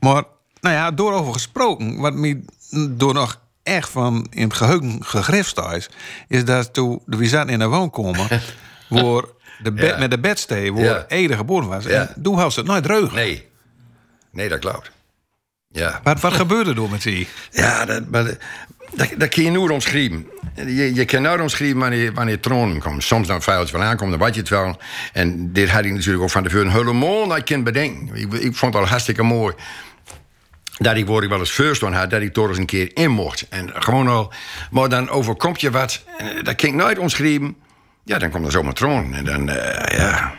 [0.00, 0.22] Maar,
[0.60, 1.96] nou ja, door over gesproken...
[2.00, 2.44] wat me
[2.90, 5.88] door nog echt van in het geheugen gegrift is...
[6.28, 8.42] is dat toen we zaten in een woonkamer...
[8.88, 9.22] waar
[9.62, 9.98] de bed, Ja.
[9.98, 11.04] met de bedstee waar Ja.
[11.08, 11.84] Ede geboren was.
[11.84, 11.90] Ja.
[12.14, 13.12] En toen had ze het nooit dreug.
[13.14, 13.48] Nee.
[14.32, 14.90] Nee, dat klopt.
[15.68, 16.00] Ja.
[16.02, 17.28] Wat, wat gebeurde er met die?
[17.50, 18.36] Ja, dat, maar dat,
[18.94, 20.26] dat, dat kun je nooit omschrijven.
[20.54, 23.02] Je, je kan nooit omschrijven wanneer, wanneer tronen komt.
[23.04, 24.78] Soms dan vuiltje van aankomt, dan weet je het wel.
[25.12, 28.16] En dit had ik natuurlijk ook van tevoren helemaal niet kunnen bedenken.
[28.16, 29.54] Ik, ik vond het al hartstikke mooi.
[30.78, 32.90] Dat ik, waar ik wel eens first on had, dat ik toch eens een keer
[32.96, 33.46] in mocht.
[33.48, 34.32] En gewoon al,
[34.70, 36.02] maar dan overkomt je wat.
[36.18, 37.56] En dat kan ik nooit omschrijven.
[38.04, 39.14] Ja, dan komt er zomaar troon.
[39.14, 40.34] En dan, eh, ja.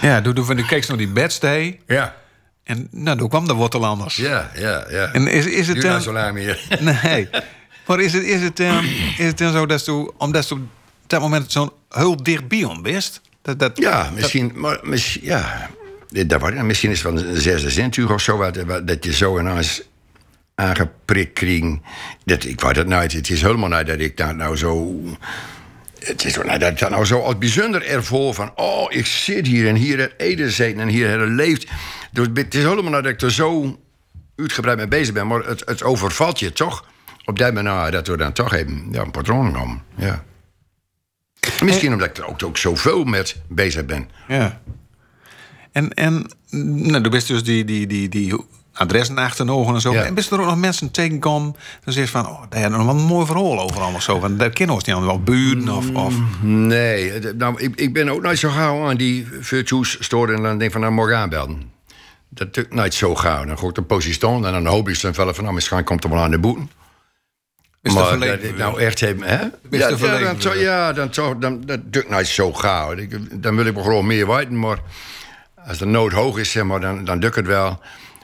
[0.00, 1.80] Ja, toen, keek ze naar die bedstee.
[1.86, 2.16] Ja,
[2.64, 4.16] En nou, toen kwam de wortelanders.
[4.16, 4.84] ja, ja.
[4.88, 5.12] ja.
[5.12, 6.02] En is, is het dan...
[6.02, 6.66] zo lang meer.
[7.02, 7.28] Nee.
[7.86, 8.60] Maar is het, is het,
[9.18, 10.60] is het dan zo dat je, omdat je op
[11.06, 13.20] dat moment zo'n heel dichtbij om wist?
[13.42, 15.70] Dat, dat, Ja, misschien, maar misschien, ja,
[16.26, 19.12] dat, was- misschien is het wel een zesde zintuig of zo, wat, wat- dat je
[19.12, 19.82] zo ineens
[20.54, 21.76] aangeprikt krijgt.
[22.24, 25.00] Dat, ik weet het nooit, het is helemaal niet dat ik daar nou zo...
[25.98, 28.52] Het is niet dat ik dat nou zo als bijzonder ervoor van...
[28.54, 31.66] oh, ik zit hier en hier het eten zitten en hier het leeft.
[32.12, 33.78] Dus het is helemaal niet dat ik er zo
[34.36, 35.26] uitgebreid mee bezig ben...
[35.26, 36.84] maar het, het overvalt je toch
[37.24, 39.82] op dat moment dat we dan toch even ja, een patroon komen.
[39.96, 40.24] Ja.
[41.62, 44.10] Misschien omdat ik er ook, ook zoveel met bezig ben.
[44.28, 44.60] Ja.
[45.76, 48.34] En, en nou, du bent dus die, die, die, die
[48.72, 49.92] adressen achternogen en zo.
[49.92, 50.02] Ja.
[50.04, 51.56] En best er ook nog mensen tegenkomen...
[51.84, 54.20] dan zeg je van, oh, daar hebben nog wel een mooi verhaal over allemaal zo.
[54.20, 55.90] Van, daar kennen ons niet wel buurten of...
[55.94, 60.34] of Nee, het- nou, ik, ik ben ook nooit zo gauw aan die virtues storen
[60.36, 61.62] en dan denk ik van, nou, morgen aanbellen.
[62.28, 63.44] Dat ik nooit zo gauw.
[63.44, 66.04] Dan ga ik een positie staan en dan hoop ik dan van, nou, misschien komt
[66.04, 66.70] er wel aan de boeten.
[67.82, 69.44] Is dat maar verleden dat ik nou echt heb, hè?
[69.70, 72.94] Is Ja, ja, dan, zo- ja, dan, zo- dan, dat doe ik nooit zo gauw.
[73.32, 74.78] Dan wil ik wel gewoon meer weten, maar
[75.66, 77.80] als de nood hoog is, zeg maar, dan, dan het wel.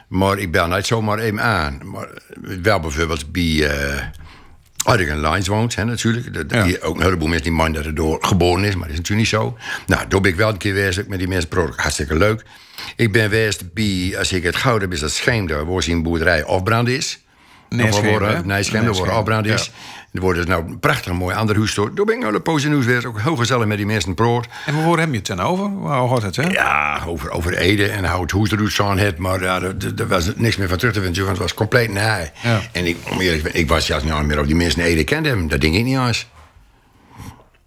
[0.08, 1.80] Maar ik bel niet zomaar even aan.
[1.84, 2.08] Maar
[2.62, 3.68] wel bijvoorbeeld bij...
[3.70, 4.02] eh
[5.08, 6.52] in Lines woont, hè, natuurlijk.
[6.52, 6.62] Ja.
[6.64, 8.96] die, ook een heleboel mensen die man dat er door geboren is, maar dat is
[8.96, 9.56] natuurlijk niet zo.
[9.86, 11.48] Nou, daar ben ik wel een keer geweest met die mensen.
[11.48, 11.80] product.
[11.80, 12.44] Hartstikke leuk.
[12.96, 16.44] Ik ben geweest bij, als ik het goud heb, is dat Scheemde, waar zijn boerderij
[16.44, 17.20] afbrand is.
[17.68, 18.10] Wel hè?
[18.10, 19.64] worden- Nee, Scheemde, waar Neerschem, afbrand is.
[19.64, 20.01] ja.
[20.12, 21.94] Er wordt dus nou prachtig mooi ander huis door.
[21.94, 23.04] Daar ben ik nou de poos geweest.
[23.04, 24.46] Ook heel gezellig met die mensen brood.
[24.66, 25.64] En waar heb je het dan over?
[25.64, 26.48] Hoe hoort het, hè?
[26.48, 29.18] Ja, over, over Ede en hoe het doet zo'n het.
[29.18, 29.60] Maar ja,
[29.96, 31.24] er was niks meer van terug te vinden.
[31.24, 32.30] Want het was compleet naai.
[32.42, 32.60] Ja.
[32.72, 35.04] En ik, om eerlijk te zijn, ik was zelfs niet meer of die mensen Ede
[35.04, 35.48] kende hem.
[35.48, 36.26] Dat ding ik niet eens.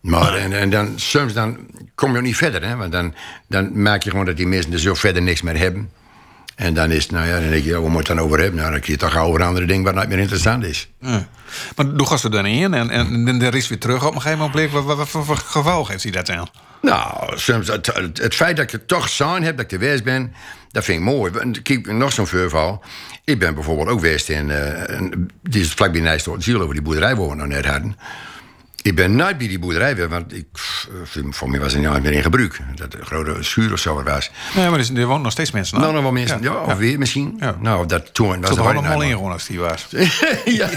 [0.01, 1.57] Maar en, en dan, soms dan
[1.95, 2.67] kom je ook niet verder.
[2.67, 2.75] Hè?
[2.75, 3.13] Want dan,
[3.47, 5.89] dan maak je gewoon dat die mensen er zo verder niks meer hebben.
[6.55, 8.39] En dan is nou ja, dan denk je, ja, waar moet je het dan over
[8.39, 8.59] hebben?
[8.59, 10.89] Nou, dan kun je toch over andere dingen wat niet meer interessant is.
[10.99, 11.27] Ja.
[11.75, 14.21] Maar toen gast er dan in en, en, en er is weer terug op een
[14.21, 14.71] gegeven moment.
[14.71, 16.47] Wat, wat, wat voor geval heeft hij dat aan?
[16.81, 20.33] Nou, soms, het, het, feit dat ik het toch zijn heb, dat ik geweest ben,
[20.71, 21.31] dat vind ik mooi.
[21.63, 22.83] Kijk, nog zo'n voorval.
[23.23, 27.15] Ik ben bijvoorbeeld ook geweest in, een- die is vlakbij Nijstorp, Ziel over die boerderij
[27.15, 27.97] waar we nou net hadden.
[28.85, 32.01] Ik ben nooit bij die boerderij geweest, want ik, eh, voor mij was het niet
[32.03, 32.59] meer in gebruik.
[32.75, 34.31] Dat een grote schuur of zo er was.
[34.55, 35.79] Nee, maar er, wonen nog steeds mensen.
[35.79, 36.57] Nou, nog wel mensen, ja, Ja.
[36.57, 37.35] of weer misschien.
[37.39, 37.55] Ja.
[37.59, 39.87] Nou, dat toen was er allemaal naar- in gewoon als die was.
[40.45, 40.69] ja.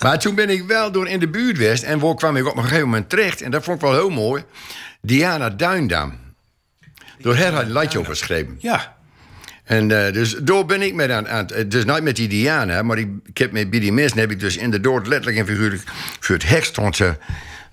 [0.00, 1.82] Maar toen ben ik wel door in de buurt geweest.
[1.82, 3.42] En waar kwam ik op een gegeven moment terecht.
[3.42, 4.44] En dat vond ik wel heel mooi.
[5.00, 6.12] Diana Duindam.
[7.18, 8.56] Door haar had over geschreven.
[8.60, 8.96] Ja.
[9.68, 12.82] En eh, dus door ben ik met aan, aan het- dus niet met die Diana,
[12.82, 15.82] maar ik, heb met die mensen heb ik dus inderdaad letterlijk en figuurlijk
[16.20, 16.96] voor het hek stond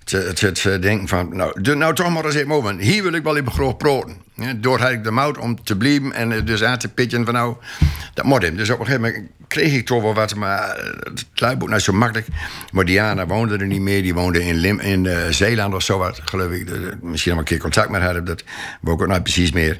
[0.03, 2.77] te, te, te denken van, nou, nou toch maar eens even over.
[2.77, 4.15] Hier wil ik wel even groot praten.
[4.36, 7.25] Ja, door had ik de mout om te blijven en eh, dus aan te pitchen
[7.25, 7.55] van nou,
[8.13, 8.55] dat moet hem.
[8.58, 11.81] Dus op een gegeven moment kreeg ik toch wel wat, maar eh, het luiboek nou
[11.81, 12.27] zo makkelijk.
[12.71, 16.51] Maar Diana woonde er niet meer, die woonde in, in Zeeland of zo wat, geloof
[16.51, 16.67] ik.
[16.67, 18.39] De- de- misschien nog een keer contact met haar, dat
[18.81, 19.79] ik ook niet precies meer.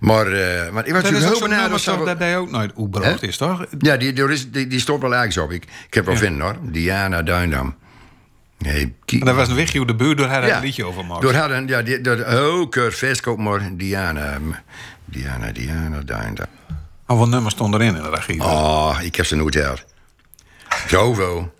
[0.00, 3.20] Maar, eh want ik was Dat natuurlijk heel zo we- dat hij ook nooit oebrood
[3.20, 3.26] Hè?
[3.26, 3.64] is, toch?
[3.78, 5.50] ja, die, die, die, die stond wel ergens op.
[5.50, 6.56] Ik, ik heb wel vinden hoor.
[6.62, 7.74] Diana Duindam.
[8.58, 8.94] Nee.
[9.06, 11.22] Maar dat was een wegje hoe de buurt door haar ja, een liedje over maakt.
[11.22, 14.38] Door hadden, ja, die, door, oh, feestkoop maar Diana.
[15.04, 16.46] Diana, Diana Duindam.
[17.06, 18.42] Hoeveel nummers stonden erin in de regie?
[18.42, 19.84] Oh, ik heb ze nooit gehad.
[20.88, 21.54] Zoveel.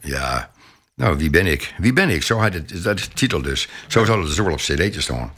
[0.00, 0.50] Ja.
[0.94, 1.74] Nou, wie ben ik?
[1.78, 2.22] Wie ben ik?
[2.22, 3.68] Zo had het, dat is de titel dus.
[3.86, 5.32] Zo zal het dus wel op cd'tje staan.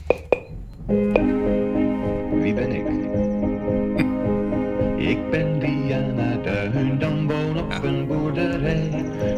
[5.12, 8.90] Ik ben Diana Duindam, woon op een boerderij.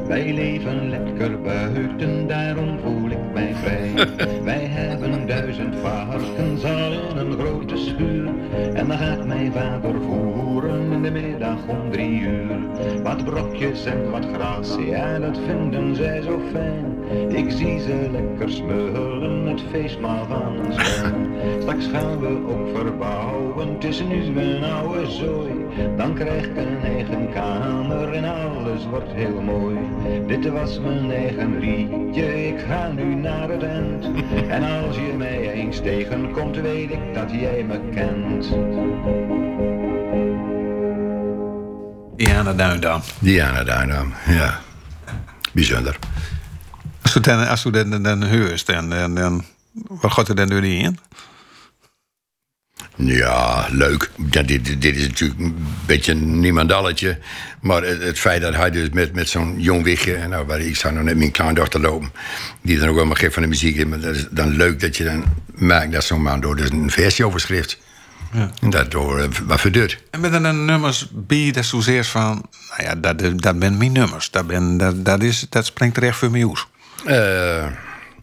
[0.06, 4.08] Wij leven lekker buiten, daarom voel ik mij vrij.
[4.50, 8.28] Wij hebben duizend varkens al in een grote schuur.
[8.74, 12.58] En dan gaat mijn vader voeren in de middag om drie uur.
[13.02, 16.94] Wat brokjes en wat gras, ja dat vinden zij zo fijn.
[17.28, 21.26] Ik zie ze lekker smullen, het feestmaal van zwijn.
[21.60, 25.53] Straks gaan we ook verbouwen, het is nu een oude zooi.
[25.96, 29.76] Dan krijg ik een eigen kamer en alles wordt heel mooi.
[30.26, 34.04] Dit was mijn eigen liedje, ik ga nu naar het eind.
[34.48, 38.48] En als je mij eens tegenkomt, weet ik dat jij me kent.
[42.16, 43.00] Diana Duindam.
[43.18, 44.60] Diana Duindam, ja.
[45.52, 45.98] Bijzonder.
[47.02, 49.44] Als u dan, als u dan, dan, dan heurst, dan, dan, dan,
[49.88, 50.98] wat gaat er dan door die in?
[52.96, 54.10] Ja, leuk.
[54.30, 57.18] Ja, dit, dit is natuurlijk een beetje een niemandalletje.
[57.60, 60.14] Maar het, het feit dat hij dus met, met zo'n jong wichtje...
[60.14, 62.12] En nou, waar ik zou nog net mijn kleindochter lopen...
[62.62, 63.84] die dan ook wel maar gek van de muziek is...
[63.84, 66.90] maar dat is dan leuk dat je dan maakt dat zo'n man door dus een
[66.90, 67.78] versie overschrift.
[68.32, 68.50] Ja.
[68.60, 70.02] En dat door eh, wat verduurt.
[70.10, 74.30] En met een nummers bij dat zozeer van, nou ja, dat, dat ben mijn nummers.
[74.30, 76.66] Dat, ben, dat, dat, is, dat springt er echt voor mij uit.
[77.04, 77.66] Eh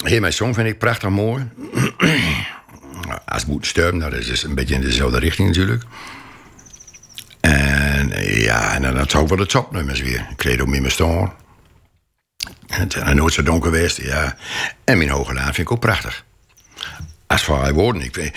[0.04, 1.48] Heer mijn song vind ik prachtig mooi.
[3.26, 5.84] Als moet sterven, nou, dat is een beetje in dezelfde richting natuurlijk.
[7.42, 10.28] En ja, en dan het ook wel de topnummers weer.
[10.36, 11.34] Credo mijn staan.
[12.68, 14.38] Het is nooit zo donker geweest, ja.
[14.84, 16.26] En mijn hoge laan vind ik ook prachtig.
[17.28, 18.36] Asfaltje woorden, ik weet...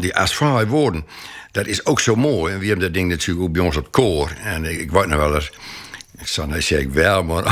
[0.00, 1.06] Die asfaltje woorden,
[1.50, 2.52] dat is ook zo mooi.
[2.52, 4.30] En we hebben dat ding natuurlijk ook bij ons op koor.
[4.42, 5.50] En ik, ik weet nog wel eens...
[6.18, 7.42] Ik nee, zeg ik wel, maar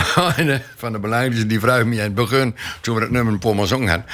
[0.76, 3.88] van de belangrijkste die vraagt me in het begin, toen we het nummer paar zongen
[3.88, 4.06] hadden,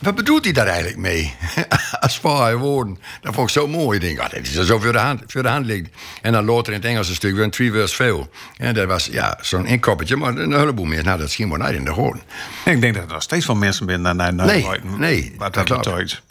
[0.00, 1.34] wat bedoelt hij daar eigenlijk mee?
[2.00, 2.98] Als vaar woorden.
[3.20, 3.98] Dat vond ik zo mooi.
[3.98, 5.88] Ik denk, ah, dat is er zo voor de, hand, voor de hand ligt.
[6.22, 8.30] En dan later in het Engelse stuk weer een three verse veel.
[8.56, 11.04] En dat was ja, zo'n inkoppertje, maar een heleboel meer.
[11.04, 12.22] Nou, dat schiet maar niet in de hoorn.
[12.64, 15.54] Ik denk dat er nog steeds van mensen binnen naar, naar Nee, naar- nee, Wat
[15.54, 16.22] dat betekent.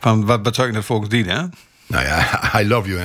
[0.00, 1.42] Van wat betekent dat volgens die, hè?
[1.86, 3.00] Nou ja, I love you.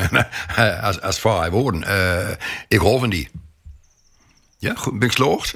[0.81, 1.83] Als, als vaar woorden.
[1.83, 2.29] eh,
[2.67, 3.29] ik hou van die.
[4.61, 5.55] Ja, goed, ben ik geslaagd?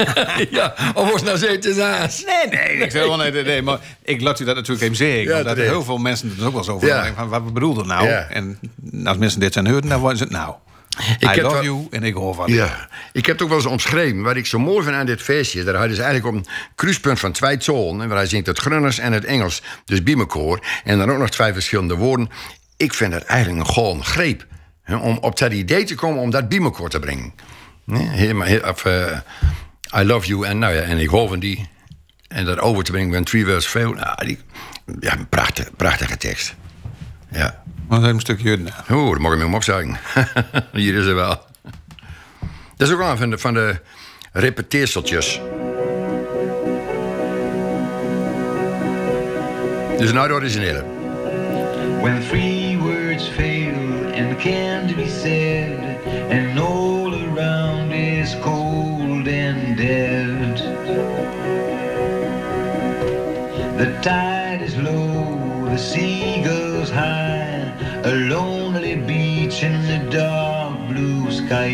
[0.58, 2.24] ja, of was nou zeker aas?
[2.24, 4.96] Nee, nee, ik zeg wel nee, nee, nee, maar ik laat u dat natuurlijk even
[4.96, 5.22] zeggen.
[5.22, 5.68] Ja, er terecht.
[5.70, 7.12] heel veel mensen het ook wel eens over Ja.
[7.14, 8.08] van wat bedoel je nou?
[8.08, 8.28] Ja.
[8.28, 8.58] En
[9.04, 10.54] als mensen dit zijn horen, dan worden ze het nou.
[11.20, 12.52] I heb love you en ik hoor van.
[12.52, 14.22] Ja, ik heb het ook wel eens omschreven.
[14.22, 15.64] Wat ik zo mooi vind aan dit feestje...
[15.64, 18.08] daar hadden ze eigenlijk op een kruispunt van twee zolen...
[18.08, 20.60] waar hij zingt het Grunners en het Engels, dus Biemenkoor...
[20.84, 22.30] en dan ook nog twee verschillende woorden.
[22.76, 24.46] Ik vind het eigenlijk een gewoon greep...
[24.82, 27.32] hè, om op dat idee te komen om dat Biemenkoor te brengen.
[27.84, 29.18] Nee, helemaal, of, eh,
[29.98, 31.68] I love you en, nou ja, en ik hou van die...
[32.28, 33.92] en dat over te brengen met three verse veel...
[33.92, 34.38] Nou, die,
[35.00, 36.54] ja, een prachtige, prachtige tekst.
[37.30, 37.62] Ja.
[37.88, 38.74] Maar dat is een stukje nou.
[38.90, 39.96] Oeh, dat mag ik me hem opzeggen.
[40.72, 41.46] Hier is er wel.
[42.76, 43.80] Dat is ook wel een van de, van de
[44.32, 45.40] repeteerseltjes.
[49.98, 50.84] Dus nou de originele.
[52.00, 53.74] When three words fail
[54.14, 55.43] and can't be said,
[64.04, 67.72] tide is low, the sea goes high,
[68.04, 71.72] a lonely beach in the dark blue sky.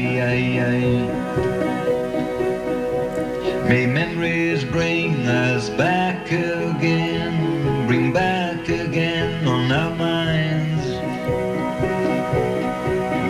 [3.68, 10.86] May memories bring us back again, bring back again on our minds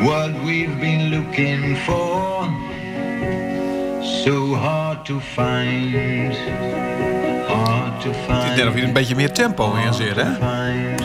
[0.06, 2.44] what we've been looking for.
[4.22, 6.89] So hard to find.
[8.04, 10.22] Ik denk dat je een beetje meer tempo in zit, hè?
[10.22, 10.96] Een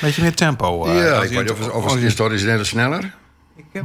[0.00, 0.84] beetje meer tempo.
[0.86, 3.14] eh, ja, als ik je weet niet of, of het is originele sneller.
[3.56, 3.84] Ik heb-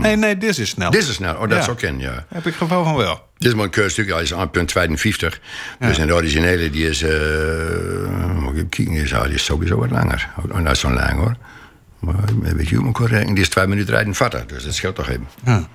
[0.00, 0.90] Nee, nee, dit is snel.
[0.90, 1.34] Dit is snel.
[1.34, 1.62] Oh, dat Ja.
[1.62, 2.24] zou kennen, ja.
[2.28, 3.28] Heb ik geval van wel.
[3.38, 5.40] Dit is maar een keurstuk, hij is 1.52.
[5.78, 7.10] Dus en de originele die is, eh
[8.34, 10.28] moet ik even kijken, is, die is sowieso wat langer.
[10.52, 11.36] Oh, nou, zo lang hoor.
[11.98, 13.26] Maar een beetje humor correct.
[13.26, 15.28] Die is twee minuten rijden vatten, dus dat scheelt toch even.
[15.44, 15.68] Ja.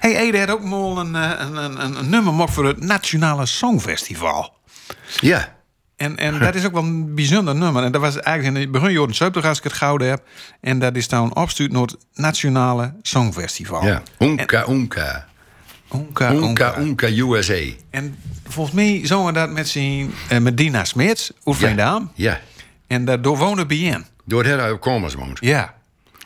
[0.00, 4.54] Hey, Ede had ook mal een, eh, een, een, een, nummer voor het Nationale Songfestival.
[5.20, 5.58] Ja,
[5.96, 7.82] En, en dat is ook wel een bijzonder nummer.
[7.84, 10.22] En dat was eigenlijk in de begin jaren 70 als ik het gouden heb.
[10.60, 13.84] En dat is dan opgestuurd naar het Nationale Songfestival.
[13.86, 14.02] ja.
[14.18, 15.28] Unka, Unka.
[15.88, 16.78] Onka, Unka, Onka.
[16.78, 17.58] Unka, USA.
[17.90, 18.16] En
[18.48, 22.10] volgens mij zongen dat met, zijn, eh, met Dina Smits, uit Veendam.
[22.14, 22.40] Ja.
[22.86, 24.04] En daardoor woonde BN.
[24.24, 25.38] Door het hele Komers woont.
[25.40, 25.74] Ja.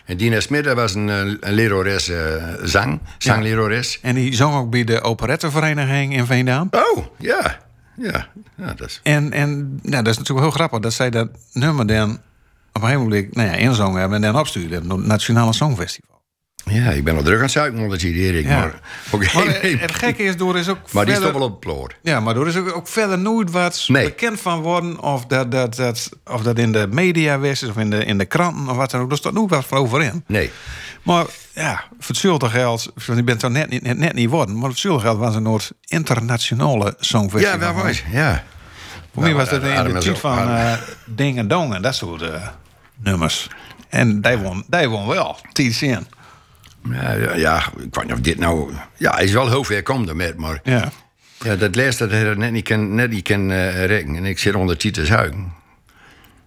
[0.04, 2.18] En Dina Smit was een, eh, een lerares eh,
[2.62, 3.98] zang, zanglerares.
[4.02, 6.68] En die zong ook bij de operettevereniging in Veendam.
[6.70, 7.58] Oh, ja.
[7.96, 9.00] Ja, ja dat is...
[9.02, 12.10] En, en nou, dat is natuurlijk heel grappig dat zij dat nummer dan
[12.72, 15.52] op een gegeven moment nou ja, inzongen hebben en dan opstuurden hebben naar het Nationale
[15.52, 16.14] Songfestival.
[16.64, 18.44] Ja, ik ben al druk aan het zuiken onder Erik.
[18.44, 18.58] Ja.
[18.58, 18.80] Maar.
[19.34, 21.94] Maar het gekke is, door is ook maar die is toch wel op ploor.
[22.02, 24.04] Ja, maar er is ook, ook verder nooit wat Nee.
[24.04, 25.00] bekend van worden.
[25.00, 28.24] Of dat, dat, dat, of dat in de media was, of in de, in de
[28.24, 29.10] kranten, of wat dan ook.
[29.10, 30.24] Er staat nooit wat voor over in.
[30.26, 30.50] Nee.
[31.04, 34.52] Maar ja, voor hetzelfde geld, want je bent zo net, niet- net, net niet worden,
[34.54, 37.58] maar voor hetzelfde geld was een Noord internationale songfestival.
[37.58, 38.44] Ja, waar was Ja.
[39.12, 40.72] Voor mij was dat Nou, in de tijd van eh
[41.06, 42.48] Ding en Dong en dat soort eh,
[42.96, 43.48] nummers.
[43.88, 45.74] En die won, die won wel, tien.
[46.90, 48.72] Ja, ja, ja, ik weet niet of dit nou...
[48.96, 50.60] Ja, hij is wel heel ver komen met, maar...
[50.62, 50.90] Ja.
[51.38, 54.16] Ja, dat leest dat hij dat net niet kan, net niet kan eh, rekenen.
[54.16, 55.52] En ik zit onder Titus Huigen.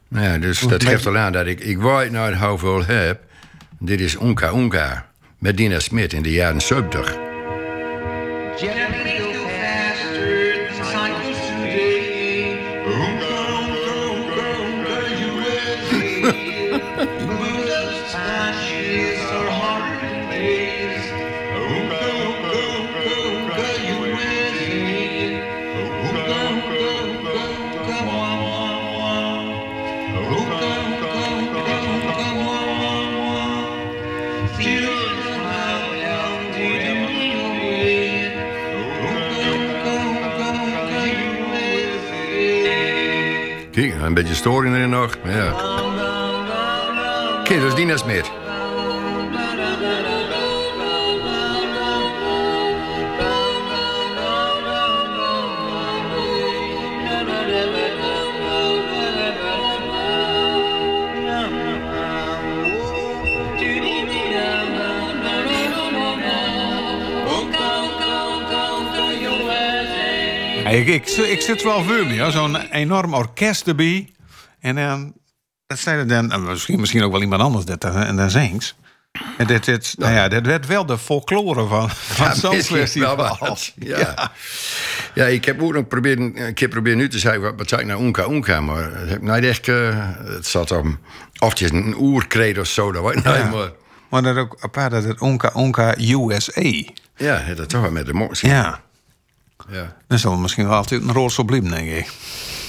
[0.07, 1.59] Nou Ja, dus dat geeft al aan dat ik...
[1.59, 3.26] Ik weet nou hoeveel heb.
[3.79, 5.09] Dit is Unka Unka.
[5.37, 7.17] Met Dina Smit in de jaren 70.
[44.07, 45.17] Een beetje storing erin nog.
[45.23, 45.51] Ja.
[47.43, 48.46] Kijk, dat is Dina.
[70.67, 74.09] Hey, ik, ik, ik zit wel voor me, zo'n enorm orkest erbij.
[74.59, 75.13] En dan,
[75.67, 78.75] dat zei dan, en misschien, misschien ook wel iemand anders dat, en dan zingt.
[79.37, 83.15] En dit, dit, nou ja, dit werd wel de folklore van, van zo'n misschien festival.
[83.15, 83.73] wat.
[83.75, 84.31] Ja.
[85.13, 85.25] ja.
[85.25, 88.23] ik heb ook nog proberen, een keer proberen nu te zeggen, wat, ik nou Unka
[88.29, 90.99] Unka, maar het heb ik nooit echt, eh, het zat om,
[91.39, 93.49] of het is een oerkreet of zo, dat weet ik niet, Ja.
[93.49, 93.71] maar
[94.09, 96.61] Maar dat ook apart dat het Onka Onka USA.
[97.15, 98.41] ja, dat toch wel met de mos.
[98.41, 98.85] Ja.
[99.69, 99.97] Ja.
[100.07, 102.11] Dan zal misschien wel altijd een rol zo blijven, denk ik.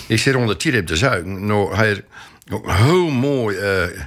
[0.07, 1.46] Ik zit onder Tirip de Zuiden.
[1.46, 2.05] Nou, hij
[2.53, 3.57] ook heel mooi.
[3.57, 4.03] eh,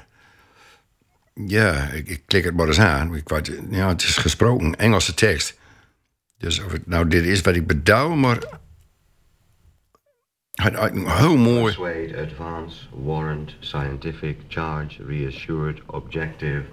[1.34, 3.15] ja, ik, ik klik het maar eens aan.
[3.15, 5.60] Ik weet, ja, het is gesproken, Engelse tekst.
[6.38, 8.38] Dus of het nou dit is wat ik bedoel, maar.
[11.06, 11.63] Heel mooi.
[11.63, 16.63] Persuade, advance, warrant, scientific, charge, reassured, objective,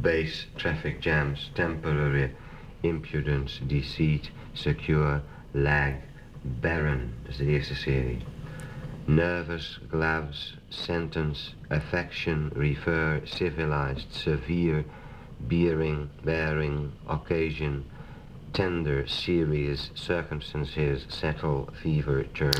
[0.00, 2.34] base, traffic jams, temporary,
[2.80, 5.22] impudence, deceit, secure,
[5.62, 5.92] lag,
[6.60, 7.12] barren.
[7.22, 8.18] Dat is de eerste serie.
[9.04, 14.84] Nervous, gloves, sentence, affection, refer, civilized, severe,
[15.36, 17.84] bearing, bearing, occasion,
[18.50, 22.54] tender, serious, circumstances, settle, fever, turn,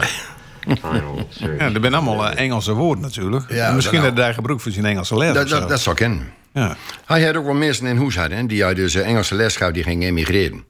[0.82, 1.58] final, search.
[1.60, 3.50] Ja, er zijn allemaal eh, Engelse woorden natuurlijk.
[3.52, 5.34] Ja, En misschien dat dat hij gebruikt voor zijn Engelse les.
[5.34, 5.58] Dat, of zo.
[5.58, 6.32] dat, dat zou kennen.
[6.52, 6.76] ja.
[7.06, 9.82] Hij had ook wel mensen in huis hadden, die uit dus Engelse les gaf, die
[9.82, 10.64] gingen emigreren.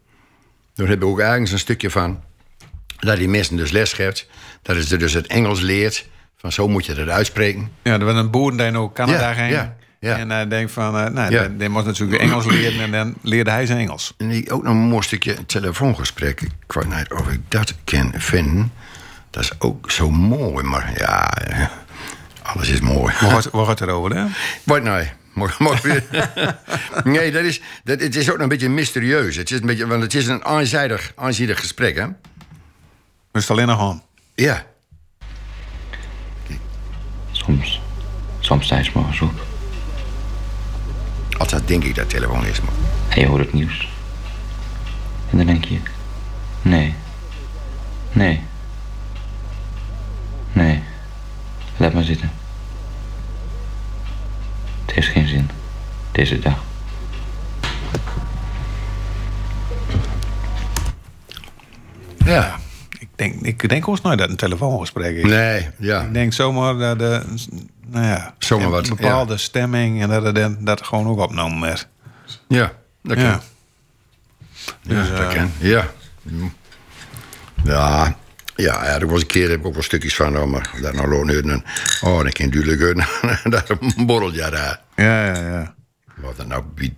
[0.77, 2.23] Daar hebben we ook ergens een stukje van.
[2.99, 4.27] Dat die mensen dus les geeft.
[4.63, 6.07] Dat is er dus het Engels leert.
[6.37, 7.71] Van zo moet je dat uitspreken.
[7.83, 9.51] ja, er was een boer die naar Canada Ja, ging.
[9.51, 10.19] ja, ja.
[10.19, 11.49] En hij denkt van, eh, nou, Ja.
[11.49, 12.81] die, die moest natuurlijk Engels leren.
[12.81, 14.15] En dan leerde hij zijn Engels.
[14.17, 16.41] En ik ook nog een mooi stukje telefoongesprek.
[16.41, 18.73] Ik weet niet of ik dat kan vinden.
[19.31, 21.67] Dat is ook zo mooi, maar ja, eh,
[22.43, 23.15] alles is mooi.
[23.53, 24.25] Waar gaat, het over, hè?
[24.65, 25.11] Wat nee.
[25.37, 26.05] Mooi, mooi weer.
[27.05, 29.37] nee, dat is, dat, het is ook nog een beetje mysterieus.
[29.37, 32.07] Het is een beetje, want het is een eenzijdig, eenzijdig gesprek, hè?
[33.31, 34.03] We is alleen nog aan.
[34.35, 34.65] Ja.
[37.33, 37.81] Soms,
[38.41, 39.33] soms je 's morgens op
[41.39, 42.73] Altijd denk ik dat telefoon is, maar...
[43.09, 43.89] en je hoort het nieuws.
[45.31, 45.79] En dan denk je,
[46.63, 46.95] nee,
[48.13, 48.43] nee,
[50.53, 50.83] nee,
[51.77, 52.31] laat maar zitten.
[54.97, 55.51] Heeft geen zin,
[56.13, 56.59] deze dag.
[62.25, 62.57] Ja.
[62.99, 65.25] Ik denk, ik denk ook nooit dat een telefoongesprek is.
[65.25, 66.03] Nee, ja.
[66.03, 67.23] Ik denk zomaar dat de,
[67.87, 71.19] nou ja, Zomaar een wat, bepaalde stemming en dat het dan- dat het gewoon ook
[71.19, 71.89] opgenomen werd.
[72.49, 73.25] Ja, dat kan.
[73.25, 73.41] Ja.
[74.83, 75.51] Ja, Dus, dat eh, kan.
[75.59, 75.87] Ja.
[76.23, 76.47] Hm.
[77.65, 78.17] Ja.
[78.57, 80.93] Ja, ja, er was een keer heb ik ook wel stukjes van, oh, maar dat
[80.95, 81.65] nou loon en
[82.01, 83.43] Oh, dan kan duidelijk uit.
[83.53, 84.81] dat een borreltje daar.
[84.97, 85.75] Ja, ja, ja.
[86.15, 86.95] Wat dat nou wie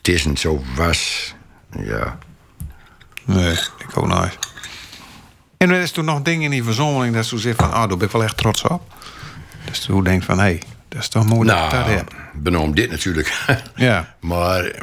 [0.00, 1.34] tussen zo was.
[1.82, 2.18] Ja.
[3.24, 4.38] Nee, ik ook nooit.
[5.56, 7.96] En er is toen nog dingen in die verzomeling dat ze zegt van, ah, daar
[7.96, 8.94] ben ik wel echt trots op.
[9.64, 11.90] Dus toen denk ik van, hé, hey, dat is toch mooi dat ik dat Nou,
[11.90, 12.14] heb.
[12.34, 13.44] benoem dit natuurlijk.
[13.74, 14.14] Ja.
[14.20, 14.74] Maar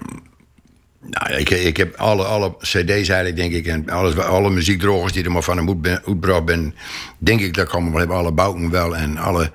[1.09, 3.65] nou, ik, ik heb alle, alle cd's eigenlijk, denk ik...
[3.65, 6.75] en alles, alle muziekdrogers die er maar van uitbracht ben...
[7.17, 8.09] denk ik dat ik allemaal heb.
[8.09, 9.51] Alle bouten wel en alle...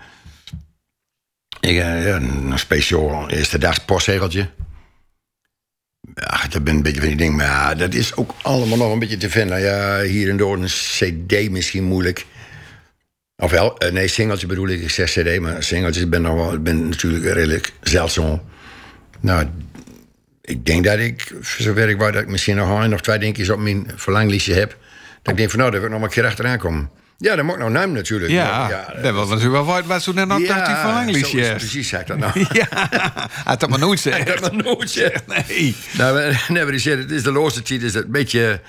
[1.61, 4.49] Ik, eh, ja, een speciaal eerste dags postzegeltje.
[6.15, 7.37] Ja, dat ben een beetje van die ding.
[7.37, 9.61] Maar ja, dat is ook allemaal nog een beetje te vinden.
[9.61, 12.27] Ja, hier en door een cd misschien moeilijk.
[13.37, 14.81] Ofwel, eh, nee, singeltje bedoel ik.
[14.81, 18.41] Ik zeg cd, maar singeltjes ben, nog wel, ben natuurlijk redelijk zeldzaam.
[19.21, 19.47] Nou,
[20.51, 23.19] ik denk dat ik, voor zover ik wou, dat ik misschien nog een of twee
[23.19, 24.77] dingetjes op mijn verlanglijstje heb.
[25.23, 26.91] Dat ik denk van, nou, daar wil ik nog maar een keer achteraan komen.
[27.19, 28.31] Ja, dat moet ik nou nemen natuurlijk.
[28.31, 30.67] Ja, Maar dat was natuurlijk wel wat, wat zo net nog dat
[31.07, 31.49] die is.
[31.49, 32.47] Precies, zeg ik dat nou.
[32.53, 34.27] Ja, hij had dat maar nooit Ik zeggen.
[34.27, 35.27] heb dat nooit gezegd.
[35.27, 35.77] Nee.
[35.99, 38.61] Nou, nee, maar die zegt, het is de laatste tijd is dat een beetje,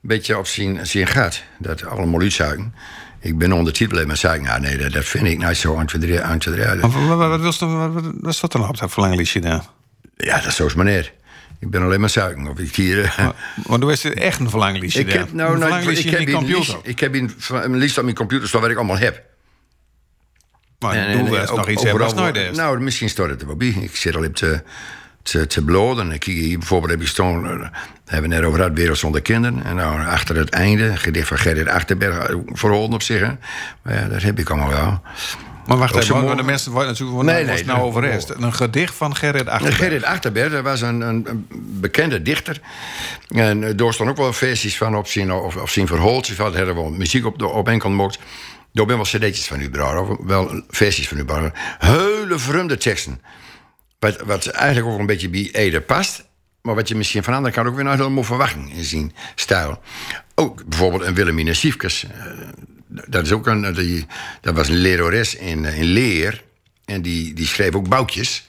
[0.00, 1.42] beetje op zijn, zijn gaat.
[1.58, 2.74] Dat allemaal uitzuigen.
[3.20, 5.90] Ik ben ondertiteld met zeggen, nou nee, dat, dat vind ik niet zo aan het
[5.90, 6.20] verdriet.
[6.80, 7.58] Wat,
[8.20, 9.62] wat, staat er nou op dat verlangliestje dan?
[10.16, 11.12] Ja, dat is zoals meneer.
[11.58, 12.46] Ik ben alleen maar zuigen.
[12.46, 13.04] Of ik hier...
[13.04, 13.28] eh,
[13.66, 16.80] Want toen is het echt een verlangliestje ik heb nou, een nou ik, heb een
[16.82, 17.34] ik heb een-
[17.72, 19.22] een lijst op mijn computer staan wat ik allemaal heb.
[20.78, 22.56] Maar En- en is ook nog iets hebben als nooit wel- is.
[22.56, 23.68] Nou, misschien staat het er wel bij.
[23.80, 24.62] Ik zit al op te,
[25.22, 26.12] te, te bloden.
[26.12, 27.46] Ik hier bijvoorbeeld heb ik staan...
[27.46, 27.68] eh,
[28.04, 29.64] hebben we net over dat Wereld zonder kinderen.
[29.64, 32.18] En nou, achter het einde, gedicht van Gerrit Achterberg...
[32.28, 33.30] eh, verholpen op zich, hè.
[33.82, 35.02] Maar ja, dat heb ik allemaal wel.
[35.66, 37.86] Maar wacht even, de mensen natuurlijk Nee, nee, nou nee.
[37.86, 38.28] over is.
[38.28, 39.76] Een gedicht van Gerrit Achterberg.
[39.82, 41.46] Gerrit Achterberg, dat was een, een, een
[41.80, 42.60] bekende dichter.
[43.28, 46.52] En eh, daar staan ook wel versies van op zijn, of, of zijn verhooltjes van.
[46.52, 48.18] Daar hebben we muziek op, op enkel mocht.
[48.72, 49.70] Daar ben wel cd'tjes van u.
[49.80, 51.50] Of wel versies van u, brouw.
[51.78, 53.20] Hele vreemde teksten.
[53.98, 56.24] Wat, wat eigenlijk ook een beetje bij Ede past.
[56.62, 59.80] maar wat je misschien van anderen kan ook weer nooit helemaal verwachten in zijn stijl.
[60.34, 62.06] Ook bijvoorbeeld een Wilhelmina Siefkes.
[62.96, 64.06] Eh, dat is ook een, die,
[64.40, 66.44] dat was een lerares in, eh, in leer.
[66.84, 68.48] En die, die schreef ook boutjes.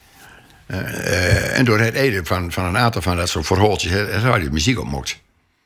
[0.67, 3.91] Eh, eh, en door het eden van, van een aantal van dat soort verhaaltjes
[4.23, 5.19] had de muziek opmokt.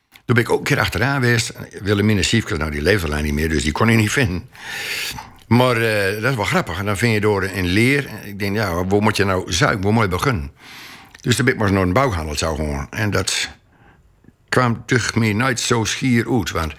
[0.10, 1.54] Toen ben ik ook een keer achteraan geweest.
[1.82, 4.50] Wilhelmina Siefkes, nou die leeft alleen niet meer, dus die kon ik niet vinden.
[5.48, 6.80] Maar eh, dat is wel grappig.
[6.80, 8.10] En dan vind je door in leer.
[8.24, 9.84] Ik denk, ja, waar moet je nou zuiken?
[9.84, 10.52] Waar moet je beginnen?
[11.22, 12.88] Dus toen ben ik maar naar een bouwhandel zou gaan.
[12.90, 13.50] En dat
[14.52, 16.52] kwam toch meer nooit zo schier uit.
[16.52, 16.74] Want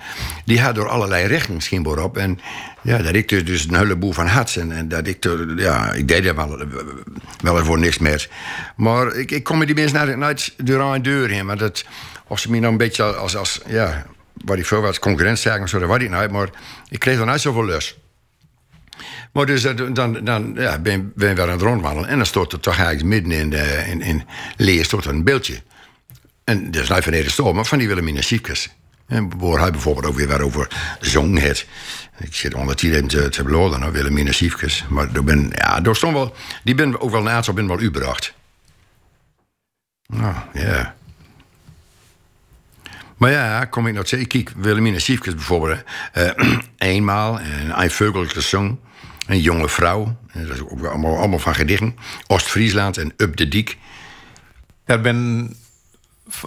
[0.45, 2.17] die had door allerlei rechten schijnbaar op.
[2.17, 2.41] En
[2.83, 4.55] ja, dat ik dus, dus een heleboel van had.
[4.55, 6.67] En, en dat ik, ja, ik deed er wel,
[7.43, 8.29] wel voor niks meer.
[8.77, 11.47] Maar ik, ik kom met die mensen nooit, nooit deur aan deur heen.
[11.47, 11.85] Want dat,
[12.27, 14.07] of ze me nou een beetje als, als ja,
[14.45, 16.31] wat ik veel was, of zo, dat was ik nooit.
[16.31, 16.49] Maar
[16.89, 17.97] ik kreeg er nooit zoveel lust.
[19.33, 22.09] Maar dus eh, dan, dan ja, ben, ben weer aan het rondwandelen.
[22.09, 24.23] En dan stort er toch eigenlijk midden in, de, in, in
[24.57, 25.63] leer stort een beeldje.
[26.45, 28.71] En dat is niet van de storm, maar van die Wilhelmina Siefkes.
[29.07, 31.67] En waar hij bijvoorbeeld ook weer wat over zong het.
[32.19, 34.85] Ik zit ondertiteling te, te beloden naar Wilhelmina Siefkes.
[34.89, 36.35] Maar daar ben, ja, daar stond wel,
[36.65, 38.35] die ben ook wel naast op ben wel ubracht.
[40.07, 40.95] Nou, ja.
[43.17, 44.29] Maar ja, kom ik nog zeggen.
[44.29, 45.83] Kijk, Wilhelmina Siefkes bijvoorbeeld.
[46.13, 46.31] eh,
[46.79, 48.79] eenmaal, en een veugellijke zong.
[49.27, 50.17] Een jonge vrouw.
[50.33, 51.97] Dat is ook allemaal, allemaal van gedichten.
[52.27, 53.79] Oost-Friesland en Up de Diek.
[54.85, 55.51] Dat ben...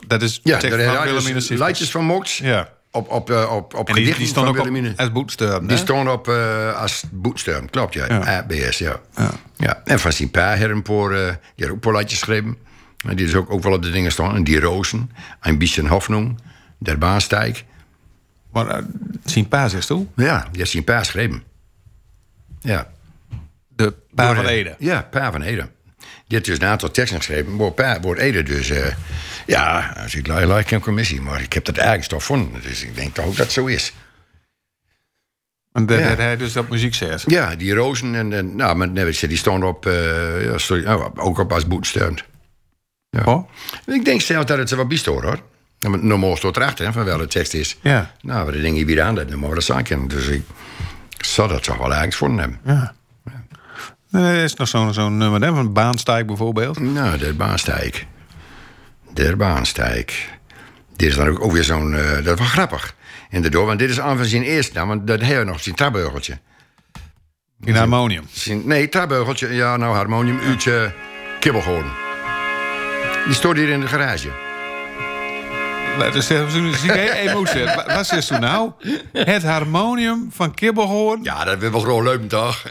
[0.08, 2.38] Dat is Ja, tekst van dus liedjes van Mox.
[2.38, 2.74] Ja.
[2.92, 5.68] Op, op, eh, op, op En die, die ook op als boetsteun.
[5.68, 7.04] Die stond op eh, als
[7.70, 8.06] klopt ja.
[8.08, 8.38] Ja.
[8.38, 9.02] ABS, ja.
[9.58, 9.82] ja.
[9.86, 10.58] En van zijn paar,
[11.14, 12.58] eh, die had ook liedjes geschreven.
[13.08, 14.36] En die is ook, ook wel op de dingen staan.
[14.36, 15.12] En die Rozen,
[15.42, 16.40] een bisschen Hoffnung,
[16.78, 17.66] der Baanstijk.
[18.52, 18.86] Maar uh,
[19.26, 20.06] zien pa zegt toe.
[20.16, 21.44] Ja, die heeft zijn pa geschreven.
[22.60, 22.88] Ja.
[23.68, 24.76] De pa van Ede.
[24.80, 25.70] Ja, pa van Ede.
[25.98, 27.56] Die heeft dus een aantal teksten geschreven.
[27.56, 28.70] Maar pa wordt Ede dus...
[28.70, 28.94] eh,
[29.46, 31.22] ja, als ik like, een commissie.
[31.22, 32.62] Maar ik heb dat eigenlijk toch gevonden.
[32.62, 33.94] Dus ik denk toch ook dat het zo is.
[35.72, 36.08] En dat Ja.
[36.10, 37.24] dat hij dus dat muziek zegt.
[37.28, 41.06] Ja, die rozen en, en nou, maar nee, die stonden op, eh, ja, sorry, oh,
[41.16, 42.24] ook op als boetsteund.
[43.10, 43.24] Ja.
[43.24, 43.50] Oh?
[43.86, 45.40] Ik denk zelfs dat het ze wat bistoor hoor.
[45.80, 47.78] Normaal staat erachter hè, van welke tekst is.
[47.82, 48.12] Ja.
[48.22, 50.08] Nou, we dingen weer aan dat nummer, dat kennen.
[50.08, 50.44] Dus ik
[51.18, 52.60] zou dat toch wel eigenlijk voor hem.
[52.66, 52.94] Ja.
[54.12, 56.80] Er is nog zo'n zo'n nummer, hè, van Baanstijk bijvoorbeeld.
[56.80, 58.06] Nou, der Baanstijk.
[59.16, 60.30] Der Baanstijk.
[60.96, 62.96] Dit is dan ook, ook weer zo'n, eh, dat is wel grappig.
[63.30, 66.38] Inderdaad, want dit is aan van zijn eerste naam, want dat heeft nog zijn trabeugeltje.
[67.64, 68.24] In harmonium.
[68.32, 70.94] Zijn- Nee, trabeugeltje, ja, nou, harmonium, uurtje,
[71.40, 71.86] kibbelhoorn.
[73.26, 74.30] Die stond hier in de garage.
[76.14, 77.64] Dus emotie.
[77.64, 78.72] Wa- Wat zegt u nou?
[79.14, 81.24] Het harmonium van Kibbelhoorn.
[81.24, 82.64] Ja, dat wil wel gewoon leuk, toch?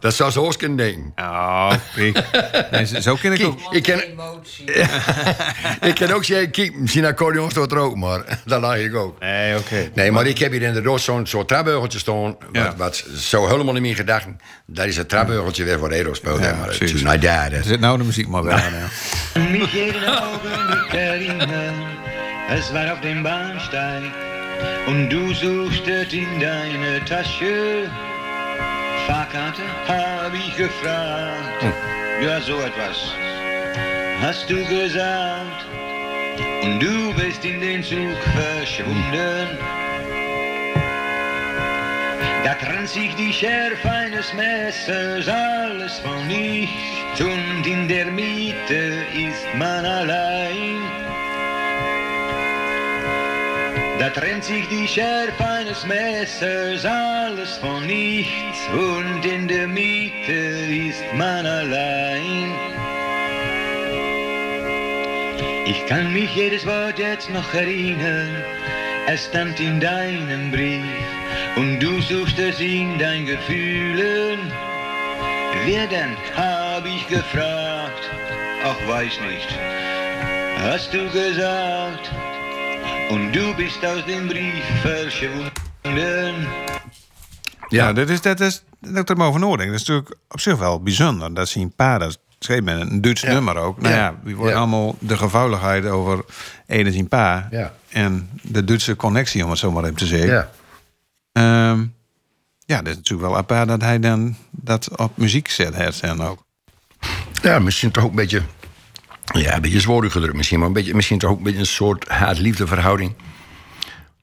[0.00, 1.12] dat zou ze ook kunnen denken.
[1.16, 2.22] Oh, kijk.
[2.70, 3.58] Nee, zo- zo ken ik ook.
[3.74, 3.98] Ik ken,
[5.88, 9.20] ik ken ook zeggen, kijk, misschien accordeon staat er ook, maar dat lag ik ook.
[9.20, 9.90] Nee, oké.
[9.94, 12.22] Nee, maar ik heb hier inderdaad zo'n soort trabeugeltje staan.
[12.22, 12.74] Wat, Ja.
[12.76, 14.26] wat zo helemaal niet meer gedacht.
[14.66, 16.40] Dat is het trabeugeltje weer voor Edo speelt.
[16.40, 16.96] Ja, maar het precies.
[16.96, 17.50] is nou daar.
[17.78, 18.62] nou de muziek maar bij.
[18.70, 18.88] Nou.
[22.50, 24.12] Es war auf dem Bahnsteig
[24.86, 27.90] und du suchtest in deine Tasche.
[29.06, 31.64] Fahrkarte hab ich gefragt,
[32.22, 33.12] ja so etwas
[34.20, 35.66] hast du gesagt
[36.62, 39.48] und du bist in den Zug verschwunden.
[42.44, 49.46] Da trennt sich die Schärfe eines Messers alles von nichts und in der Mitte ist
[49.58, 51.03] man allein.
[53.98, 58.68] Da trennt sich die Schärfe eines Messers alles von nichts.
[58.72, 62.52] Und in der Mitte ist man allein.
[65.66, 68.28] Ich kann mich jedes Wort jetzt noch erinnern,
[69.06, 70.84] es stand in deinem Brief.
[71.56, 74.38] Und du suchst es in deinen Gefühlen.
[75.64, 78.10] Wer denn, hab ich gefragt,
[78.64, 79.48] ach weiß nicht,
[80.58, 82.10] hast du gesagt,
[83.10, 86.34] und du bist aus dem Brief verschwunden.
[87.68, 89.70] Ja, dat is, dat is dat ik er maar over nadenk.
[89.70, 91.34] Dat is natuurlijk op zich wel bijzonder.
[91.34, 93.80] Dat zien pa, dat schreef met een Duits nummer ook.
[93.80, 94.00] Nou Ja.
[94.00, 94.58] ja, we worden Ja.
[94.60, 96.24] allemaal de gevouwelijkheid over
[96.66, 97.48] Ede zien pa.
[97.50, 97.72] Ja.
[97.88, 100.28] En de Duitse connectie, om het zo maar even te zeggen.
[100.32, 100.50] Ja.
[101.32, 101.84] Ehm,
[102.66, 105.74] ja, dat is natuurlijk wel apart dat hij dan dat op muziek zet.
[105.74, 106.44] heeft En ook.
[107.42, 108.42] ja, misschien toch ook een beetje...
[109.24, 110.58] Ja, een beetje zwaar gedrukt misschien.
[110.58, 113.14] Maar een beetje, misschien toch ook een beetje een soort haat-liefde verhouding.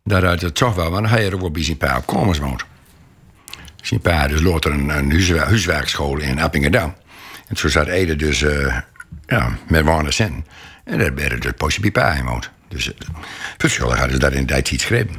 [0.04, 0.92] Daaruit het toch wel.
[0.92, 2.66] Want hij had ook wel bij zijn pa op komens woont.
[3.82, 6.94] Zijn pa dus later een, een huiswerkschool in Appingedam.
[7.48, 8.42] En toen zat Ede dus...
[8.42, 8.78] eh,
[9.26, 10.46] ja, met Warner Sen.
[10.84, 12.50] En daar werden dus poosje bij pa in woont.
[12.68, 12.94] Dus uh,
[13.58, 15.16] verschillen hadden ze daar in de tijd iets geschreven.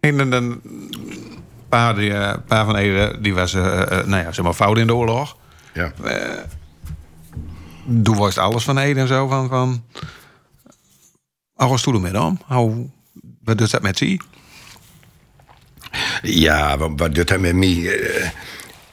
[0.00, 0.60] En dan, dan
[1.68, 4.78] pa, die, eh, pa van Ede, die was, eh, eh, nou ja, zeg maar, fout
[4.78, 5.36] in de oorlog.
[5.72, 5.92] Ja.
[7.84, 9.28] Doe was alles van Ede en zo.
[9.28, 9.84] Van, van,
[11.54, 12.38] was toen met hem?
[12.46, 12.88] Hoe,
[13.44, 14.20] wat doet dat met zie?
[16.22, 17.98] Ja, wat, doet dat met mij?
[17.98, 18.30] Eh,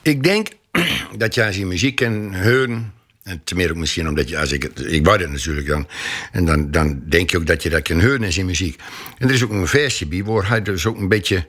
[0.01, 0.47] ik denk
[1.17, 2.95] dat je als je muziek kan horen...
[3.23, 5.87] En te meer ook misschien omdat je, als ik, ik wou dat natuurlijk dan.
[6.31, 8.81] En dan, dan denk je ook dat je dat kan horen in zijn muziek.
[9.17, 11.47] En er is ook een versje bij waar hij dus ook een beetje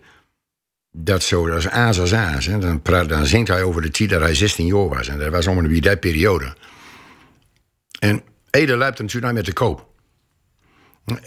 [0.93, 2.47] dat zo, dat is aas als aas.
[2.47, 5.09] Dan, praat, dan zingt hij over de tijd dat hij 16 jaar was.
[5.09, 6.55] En dat was bij die periode.
[7.99, 9.87] En Ede loopt natuurlijk met de koop.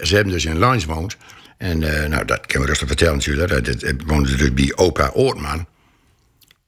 [0.01, 1.17] Ze hebben dus in Lines woont.
[1.57, 3.65] En eh, nou, dat kan we rustig vertellen natuurlijk.
[3.65, 5.67] Dat, woonde dus bij opa Oortman.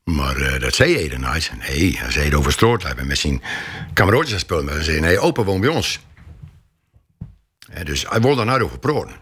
[0.03, 1.51] Maar eh, dat zei Ede nooit.
[1.59, 2.83] Nee, hij zei het.
[2.83, 3.41] Hij met zijn
[3.93, 4.63] kameraadjes gespeeld.
[4.63, 5.99] Maar hij zei, nee, opa woont bij ons.
[7.83, 9.19] Dus hij wilde daar nooit over.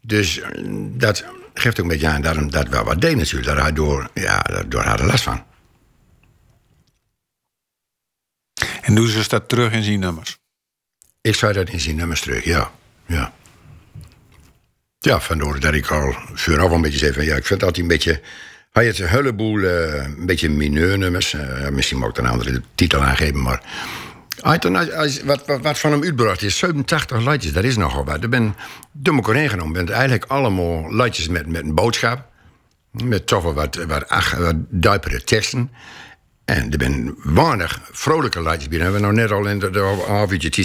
[0.00, 1.24] Dus eh, dat
[1.54, 3.46] geeft ook een beetje aan dat dat wel wat deed natuurlijk.
[3.46, 5.44] Dat hij door, ja, door had er last van.
[8.88, 10.38] En doen ze dat terug in zijn nummers?
[11.20, 12.70] Ik zei dat in zijn nummers terug, ja.
[13.06, 13.32] Ja,
[14.98, 17.24] ja vandoor dat ik al vooraf een beetje zei van...
[17.24, 18.20] ja, ik vind dat hij een beetje...
[18.70, 21.34] Hij heeft een heleboel eh, een beetje mineurnummers.
[21.34, 23.62] eh, misschien mag ik een andere titel aangeven, maar...
[24.40, 24.58] Hij
[24.94, 28.22] als- wat, wat, van hem uitgebracht is, 87 liedjes, dat is nogal wat.
[28.22, 28.54] Er ben
[28.92, 29.72] door elkaar genomen.
[29.72, 32.26] bent eigenlijk allemaal liedjes met, met een boodschap.
[32.90, 34.08] Met toch wel wat, wat,
[34.38, 35.70] wat duipere teksten.
[36.48, 38.78] En er zijn weinig vrolijke liedjes bij.
[38.78, 40.64] We hebben nou net al in de, uurtje, die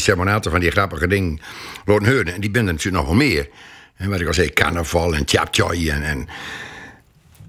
[0.51, 1.39] van die grappige dingen
[1.85, 2.33] laten horen.
[2.33, 3.49] En die ben natuurlijk nog wel meer.
[3.95, 6.03] En wat ik al zei, carnaval en tjaptjoi en...
[6.03, 6.27] en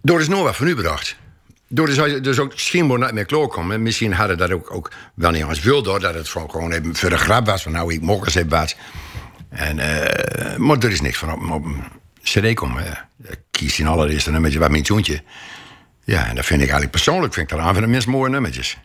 [0.02, 1.16] door is nog wat van u bedacht.
[1.68, 3.76] Door is dus ook schijnbaar niet meer klaarkomen.
[3.76, 7.10] En misschien hadden dat ook, ook wel niet wil door dat het gewoon even voor
[7.10, 7.62] de grap was.
[7.62, 8.68] Van nou, ik mocht eens even.
[9.48, 11.66] En, eh, maar er is niks van op, op
[12.22, 13.08] cd komen.
[13.50, 15.22] Kies in allereerste nummertje wat mijn toontje.
[16.04, 18.30] Ja, en dat vind ik eigenlijk persoonlijk vind ik dat een van de meest mooie
[18.30, 18.78] nummertjes.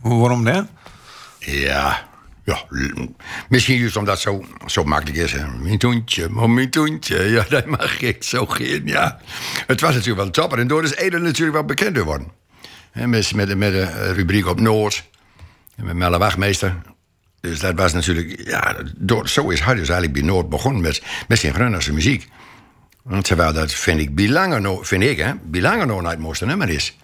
[0.00, 0.66] Hoe- Waarom dat?
[1.38, 2.08] Ja,
[2.44, 2.64] ja,
[3.48, 5.32] misschien juist omdat het zo, zo makkelijk is.
[5.32, 5.46] Hè.
[5.48, 9.20] Mijn toentje, maar mijn toentje, ja, dat mag ik zo geen, ja.
[9.66, 12.26] Het was natuurlijk wel topper en door is Ede natuurlijk wel bekend geworden.
[12.92, 15.04] Met, met, de- met de eh, rubriek op Noord,
[15.76, 16.74] en met Melle Wachtmeester.
[17.40, 21.02] Dus dat was natuurlijk, ja, door, zo is hij dus eigenlijk bij Noord begonnen met,
[21.28, 22.28] met zijn Grunnerse muziek.
[23.22, 26.96] Terwijl dat vind ik, Bilangeno, vind ik, hè, Bilangeno nou het mooiste nummer is.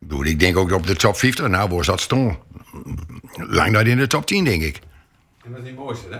[0.00, 2.36] Ik bedoel, ik denk ook op de top 50, nou, waar zat stond?
[3.36, 4.78] Lang dat in de top 10, denk ik.
[5.44, 6.18] Dat is niet mooiste, hè?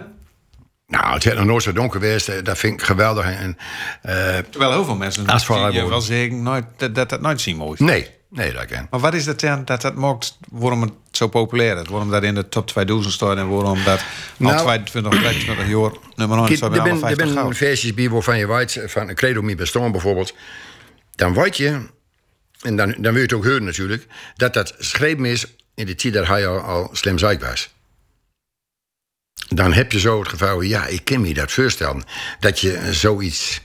[0.86, 2.28] Nou, het is nog nooit zo donker geweest.
[2.28, 3.24] eh, Dat vind ik geweldig.
[3.24, 3.56] En,
[4.02, 7.56] eh, Terwijl heel veel mensen Als je wel zeggen nooit, dat, dat dat nooit zien
[7.56, 7.78] mooi is.
[7.78, 8.86] nee, nee, dat kan.
[8.90, 11.88] Maar wat is dat dan dat dat maakt, waarom het zo populair is?
[11.88, 14.04] Waarom dat in de top 2000 staat en waarom dat al
[14.36, 17.94] Nou- 22, 23 jaar nummer 1 Kijk, staat bij alle zijn er 50 zijn versies
[17.94, 20.34] bij waarvan je weet, van een credo mi bestaan bijvoorbeeld.
[21.14, 21.80] Dan weet je,
[22.62, 24.06] en dan, dan wil je het ook horen natuurlijk,
[24.36, 27.70] dat dat geschreven is in de tijd dat hij al, al slim ziek was.
[29.48, 32.02] Dan heb je zo het gevoel, ja, ik kan me dat voorstellen.
[32.40, 33.60] Dat je zoiets.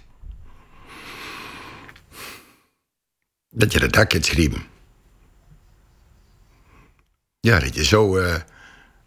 [3.49, 4.63] Dat je dat dak hebt geschreven.
[7.39, 8.35] Ja, dat je zo eh,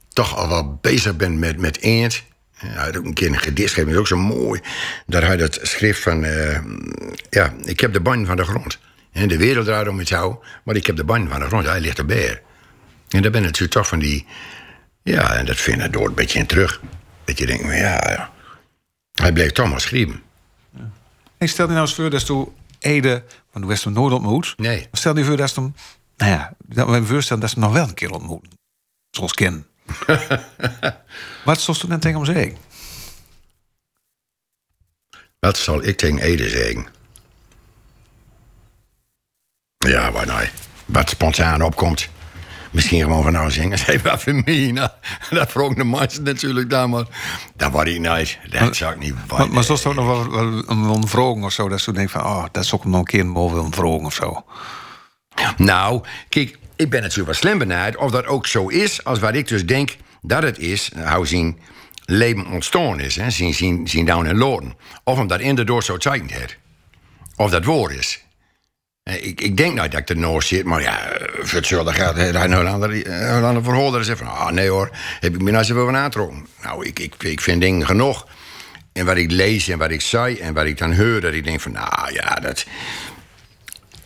[0.09, 2.23] toch al wel bezig bent met, met eend.
[2.53, 4.61] Hij had ook een keer een gedicht geschreven, dat is ook zo mooi.
[5.07, 6.25] Dat hij dat schreef van...
[6.25, 6.63] eh,
[7.31, 8.79] ja, ik heb de band van de grond.
[9.13, 11.67] En de wereld draait om met jou, maar ik heb de band van de grond.
[11.67, 12.43] Hij ligt erbij.
[13.09, 14.27] En daar ben je natuurlijk toch van die...
[15.03, 16.81] Ja, en dat vind ik door een beetje in terug.
[17.25, 18.31] Dat je denkt, ja, ja.
[19.13, 20.23] Hij bleef toch maar schrijven.
[21.39, 22.47] Hey, stel je nou eens voor dat je
[22.81, 24.55] Ede, want du hast hem nooit ontmoet.
[24.57, 24.89] Nee.
[24.93, 25.75] Stel je voor dat je hem,
[26.17, 28.51] nou ja, dat we hem voorstellen dat ze hem nog wel een keer ontmoeten.
[29.11, 29.67] Zoals ken.
[31.45, 32.57] Wat zou je dan tegen hem zeggen?
[35.39, 36.87] Wat zal ik tegen Ede zeggen?
[39.79, 40.49] Ja, wat nou,
[40.85, 42.09] wat spontaan opkomt.
[42.71, 43.79] Misschien gewoon van nou zingen.
[43.79, 44.71] Zeg wat voor mij.
[44.73, 44.89] Nou,
[45.31, 47.05] dat vroeg de meisten natuurlijk dan, maar
[47.57, 48.39] dat was ik niet.
[48.51, 51.85] Dat zou ik niet Maar, maar zoals ook nog wel, wel vragen of zo, dat
[51.85, 54.45] je denkt van, oh, dat zou ik hem nog een keer mogen vragen of zo.
[55.57, 59.35] Nou, kijk, ik ben natuurlijk wel slim benaderd of dat ook zo is als wat
[59.35, 61.59] ik dus denk dat het is, hoe zien
[62.05, 64.75] leven ontstaan is, hè, zien, zien, zien down en loten.
[65.05, 66.57] Of omdat inderdaad zo zeigen heeft.
[67.37, 68.25] Of dat woord is.
[69.11, 71.93] Eh, Ik, ik denk nou dat ik er nooit zit, maar ja, eh, voor hetzelfde
[71.93, 74.91] gaat een ander, een ander verhoor en zegt van, ah nee hoor,
[75.21, 76.47] heb ik me nou zoveel van aangetrokken.
[76.63, 78.27] Nou, ik, ik, ik vind dingen genoeg.
[78.93, 81.45] En wat ik lees en wat ik zei en wat ik dan hoor, dat ik
[81.45, 82.65] denk van, nou ja, dat,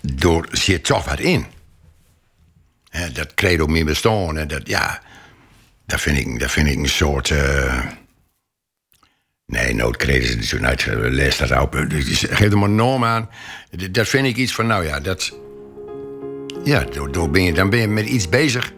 [0.01, 1.47] door zit toch wat in.
[3.13, 5.01] Dat credo meer bestaan en dat, ja.
[5.87, 7.31] dat, vind ik, dat vind ik een soort.
[7.31, 7.81] eh,
[9.47, 10.87] Nee, noodkreden is uit.
[10.87, 11.75] Lees dat op.
[12.31, 13.29] Geef er maar norm aan.
[13.91, 15.39] Dat vind ik iets van, nou ja, dat.
[16.65, 18.73] Ja, door, door ben je, dan ben je met iets bezig.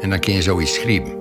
[0.00, 1.18] En dan kun je zoiets schrijven.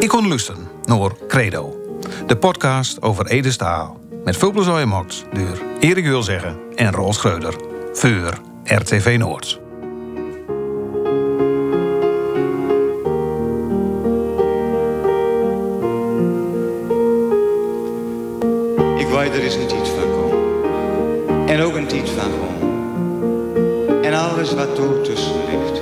[0.00, 1.78] Ik kon luisteren naar Credo.
[2.26, 4.00] De podcast over Ede Staal.
[4.24, 5.06] Met veel plezier door
[5.80, 7.54] Erik Wilzeggen en Roos Schreuder.
[7.92, 9.63] Voor RTV Noord.
[21.84, 24.02] Een tijd van gewoon.
[24.02, 25.73] En alles wat er tussen ligt.